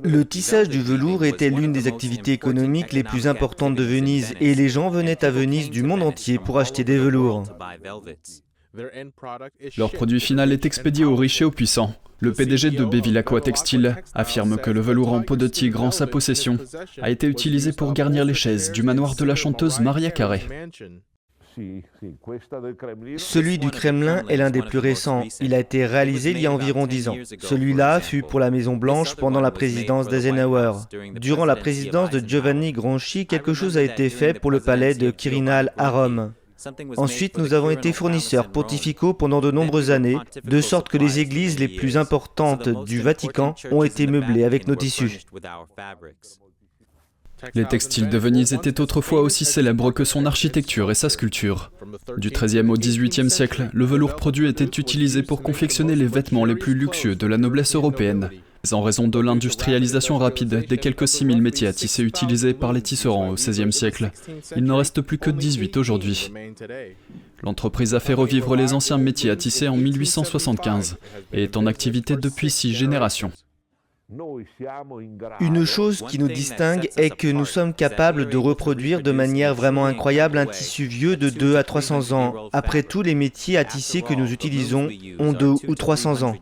Le 0.05 0.25
tissage 0.25 0.69
du 0.69 0.81
velours 0.81 1.25
était 1.25 1.51
l'une 1.51 1.73
des 1.73 1.89
activités 1.89 2.33
économiques 2.33 2.93
les 2.93 3.03
plus 3.03 3.27
importantes 3.27 3.75
de 3.75 3.83
Venise 3.83 4.35
et 4.41 4.55
les 4.55 4.69
gens 4.69 4.89
venaient 4.89 5.25
à 5.25 5.31
Venise 5.31 5.71
du 5.71 5.83
monde 5.83 6.03
entier 6.03 6.39
pour 6.39 6.59
acheter 6.59 6.85
des 6.85 6.99
velours. 6.99 7.45
Leur 9.77 9.91
produit 9.91 10.21
final 10.21 10.53
est 10.53 10.65
expédié 10.65 11.05
aux 11.05 11.17
riches 11.17 11.43
et 11.43 11.45
aux 11.45 11.51
puissants. 11.51 11.95
Le 12.21 12.33
PDG 12.33 12.71
de 12.71 12.85
Bevilacqua 12.85 13.41
Textile 13.41 13.97
affirme 14.15 14.59
que 14.59 14.71
le 14.71 14.81
velours 14.81 15.13
en 15.13 15.23
peau 15.23 15.37
de 15.37 15.47
tigre 15.47 15.83
en 15.83 15.91
sa 15.91 16.07
possession 16.07 16.59
a 17.01 17.11
été 17.11 17.27
utilisé 17.27 17.73
pour 17.73 17.93
garnir 17.93 18.25
les 18.25 18.35
chaises 18.35 18.73
du 18.73 18.83
manoir 18.83 19.15
de 19.15 19.25
la 19.25 19.35
chanteuse 19.35 19.81
Maria 19.81 20.11
Carey. 20.11 20.43
Celui 23.17 23.59
du 23.59 23.71
Kremlin 23.71 24.23
est 24.29 24.37
l'un 24.37 24.51
des 24.51 24.63
plus 24.63 24.79
récents. 24.79 25.25
Il 25.41 25.55
a 25.55 25.59
été 25.59 25.87
réalisé 25.87 26.31
il 26.31 26.41
y 26.41 26.47
a 26.47 26.53
environ 26.53 26.87
dix 26.87 27.09
ans. 27.09 27.17
Celui-là 27.39 28.01
fut 28.01 28.23
pour 28.23 28.41
la 28.41 28.51
Maison 28.51 28.77
Blanche 28.77 29.15
pendant 29.15 29.41
la 29.41 29.51
présidence 29.51 30.09
d'Eisenhower. 30.09 30.73
Durant 31.15 31.45
la 31.45 31.57
présidence 31.57 32.11
de 32.11 32.27
Giovanni 32.27 32.73
Granchi, 32.73 33.27
quelque 33.27 33.55
chose 33.55 33.77
a 33.77 33.83
été 33.83 34.09
fait 34.09 34.39
pour 34.39 34.51
le 34.51 34.61
palais 34.61 34.95
de 34.95 35.11
Quirinal 35.11 35.73
à 35.77 35.91
Rome. 35.91 36.33
Ensuite, 36.97 37.39
nous 37.39 37.55
avons 37.55 37.71
été 37.71 37.93
fournisseurs 37.93 38.51
pontificaux 38.51 39.15
pendant 39.15 39.41
de 39.41 39.51
nombreuses 39.51 39.93
années, 39.93 40.19
de 40.43 40.61
sorte 40.61 40.89
que 40.89 40.99
les 40.99 41.21
églises 41.21 41.59
les 41.59 41.69
plus 41.69 41.97
importantes 41.97 42.69
du 42.85 43.01
Vatican 43.01 43.55
ont 43.71 43.85
été 43.85 44.07
meublées 44.07 44.45
avec 44.45 44.67
nos 44.67 44.75
tissus. 44.75 45.21
Les 47.55 47.65
textiles 47.65 48.09
de 48.09 48.19
Venise 48.19 48.53
étaient 48.53 48.81
autrefois 48.81 49.21
aussi 49.21 49.45
célèbres 49.45 49.93
que 49.93 50.05
son 50.05 50.27
architecture 50.27 50.91
et 50.91 50.95
sa 50.95 51.09
sculpture. 51.09 51.71
Du 52.17 52.31
XIIIe 52.31 52.69
au 52.69 52.75
XVIIIe 52.75 53.31
siècle, 53.31 53.71
le 53.73 53.85
velours 53.85 54.17
produit 54.17 54.49
était 54.49 54.65
utilisé 54.65 55.23
pour 55.23 55.43
confectionner 55.43 55.95
les 55.95 56.07
vêtements 56.07 56.45
les 56.45 56.57
plus 56.57 56.75
luxueux 56.75 57.15
de 57.15 57.27
la 57.27 57.39
noblesse 57.39 57.75
européenne. 57.75 58.31
En 58.73 58.83
raison 58.83 59.09
de 59.09 59.19
l'industrialisation 59.19 60.19
rapide 60.19 60.67
des 60.69 60.79
quelques 60.79 61.09
6000 61.09 61.41
métiers 61.41 61.69
à 61.69 61.73
tisser 61.73 62.03
utilisés 62.03 62.55
par 62.55 62.73
les 62.73 62.83
tisserands 62.83 63.31
au 63.31 63.35
XVIe 63.35 63.73
siècle, 63.73 64.11
il 64.57 64.65
n'en 64.65 64.77
reste 64.77 65.01
plus 65.01 65.17
que 65.17 65.31
18 65.31 65.77
aujourd'hui. 65.77 66.33
L'entreprise 67.43 67.95
a 67.95 68.01
fait 68.01 68.15
revivre 68.15 68.57
les 68.57 68.73
anciens 68.73 68.99
métiers 68.99 69.31
à 69.31 69.37
tisser 69.37 69.69
en 69.69 69.77
1875 69.77 70.97
et 71.33 71.45
est 71.45 71.57
en 71.57 71.67
activité 71.67 72.17
depuis 72.17 72.51
six 72.51 72.75
générations. 72.75 73.33
Une 75.41 75.67
chose 75.67 76.03
qui 76.09 76.19
nous 76.19 76.29
distingue 76.29 76.89
est 76.97 77.15
que 77.15 77.29
nous 77.29 77.45
sommes 77.45 77.75
capables 77.75 78.31
de 78.31 78.39
reproduire 78.39 79.03
de 79.03 79.13
manière 79.13 79.55
vraiment 79.55 79.85
incroyable 79.85 80.39
un 80.39 80.47
tissu 80.47 80.85
vieux 80.85 81.17
de 81.17 81.29
2 81.29 81.57
à 81.57 81.63
300 81.63 82.13
ans. 82.13 82.49
Après 82.55 82.83
tout, 82.83 83.03
les 83.03 83.15
métiers 83.15 83.59
à 83.59 83.65
tisser 83.65 84.01
que 84.01 84.15
nous 84.15 84.33
utilisons 84.33 84.89
ont 85.19 85.35
2 85.35 85.55
ou 85.69 85.75
300 85.75 86.23
ans. 86.23 86.37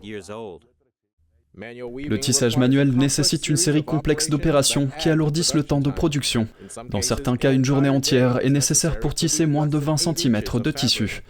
Le 1.57 2.19
tissage 2.21 2.57
manuel 2.57 2.91
nécessite 2.91 3.49
une 3.49 3.57
série 3.57 3.83
complexe 3.83 4.31
d'opérations 4.31 4.89
qui 5.01 5.09
alourdissent 5.09 5.55
le 5.55 5.65
temps 5.65 5.81
de 5.81 5.91
production. 5.91 6.47
Dans 6.91 7.03
certains 7.03 7.37
cas, 7.37 7.53
une 7.53 7.65
journée 7.65 7.89
entière 7.89 8.45
est 8.45 8.51
nécessaire 8.51 9.01
pour 9.01 9.15
tisser 9.15 9.45
moins 9.45 9.67
de 9.67 9.79
20 9.79 9.97
cm 9.97 10.41
de 10.63 10.71
tissu. 10.71 11.23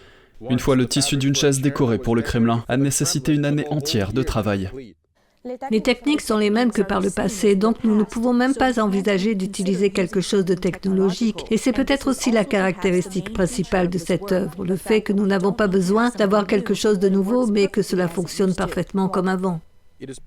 Une 0.51 0.59
fois 0.59 0.77
le 0.77 0.87
tissu 0.87 1.17
d'une 1.17 1.35
chaise 1.35 1.63
décorée 1.63 1.99
pour 1.99 2.15
le 2.15 2.21
Kremlin 2.21 2.63
a 2.69 2.77
nécessité 2.77 3.33
une 3.33 3.47
année 3.47 3.67
entière 3.71 4.13
de 4.13 4.23
travail. 4.23 4.71
Les 5.71 5.81
techniques 5.81 6.21
sont 6.21 6.39
les 6.39 6.51
mêmes 6.51 6.73
que 6.73 6.83
par 6.83 7.01
le 7.01 7.11
passé, 7.11 7.55
donc 7.55 7.85
nous 7.85 7.97
ne 7.97 8.03
pouvons 8.03 8.33
même 8.33 8.55
pas 8.55 8.81
envisager 8.81 9.35
d'utiliser 9.35 9.91
quelque 9.91 10.21
chose 10.21 10.45
de 10.45 10.55
technologique. 10.55 11.45
Et 11.51 11.57
c'est 11.57 11.73
peut-être 11.73 12.09
aussi 12.11 12.31
la 12.31 12.45
caractéristique 12.45 13.33
principale 13.33 13.89
de 13.89 13.99
cette 13.99 14.33
œuvre, 14.33 14.65
le 14.65 14.77
fait 14.77 15.03
que 15.03 15.13
nous 15.13 15.27
n'avons 15.27 15.53
pas 15.53 15.69
besoin 15.69 16.11
d'avoir 16.11 16.47
quelque 16.47 16.75
chose 16.75 16.99
de 16.99 17.09
nouveau, 17.09 17.47
mais 17.47 17.69
que 17.69 17.83
cela 17.83 18.09
fonctionne 18.09 18.55
parfaitement 18.55 19.09
comme 19.09 19.29
avant. 19.29 19.61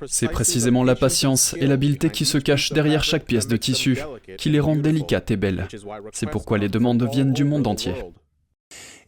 C'est 0.07 0.29
précisément 0.29 0.83
la 0.83 0.95
patience 0.95 1.55
et 1.59 1.67
l'habileté 1.67 2.09
qui 2.09 2.25
se 2.25 2.37
cachent 2.37 2.71
derrière 2.71 3.03
chaque 3.03 3.25
pièce 3.25 3.47
de 3.47 3.57
tissu 3.57 3.99
qui 4.37 4.49
les 4.49 4.59
rendent 4.59 4.81
délicates 4.81 5.29
et 5.31 5.37
belles. 5.37 5.67
C'est 6.11 6.29
pourquoi 6.29 6.57
les 6.57 6.69
demandes 6.69 7.07
viennent 7.11 7.33
du 7.33 7.43
monde 7.43 7.67
entier. 7.67 7.93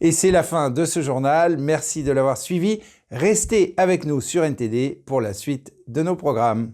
Et 0.00 0.10
c'est 0.10 0.32
la 0.32 0.42
fin 0.42 0.70
de 0.70 0.84
ce 0.84 1.00
journal. 1.00 1.58
Merci 1.58 2.02
de 2.02 2.12
l'avoir 2.12 2.36
suivi. 2.36 2.80
Restez 3.12 3.74
avec 3.76 4.06
nous 4.06 4.22
sur 4.22 4.42
NTD 4.42 5.02
pour 5.04 5.20
la 5.20 5.34
suite 5.34 5.74
de 5.86 6.02
nos 6.02 6.16
programmes. 6.16 6.72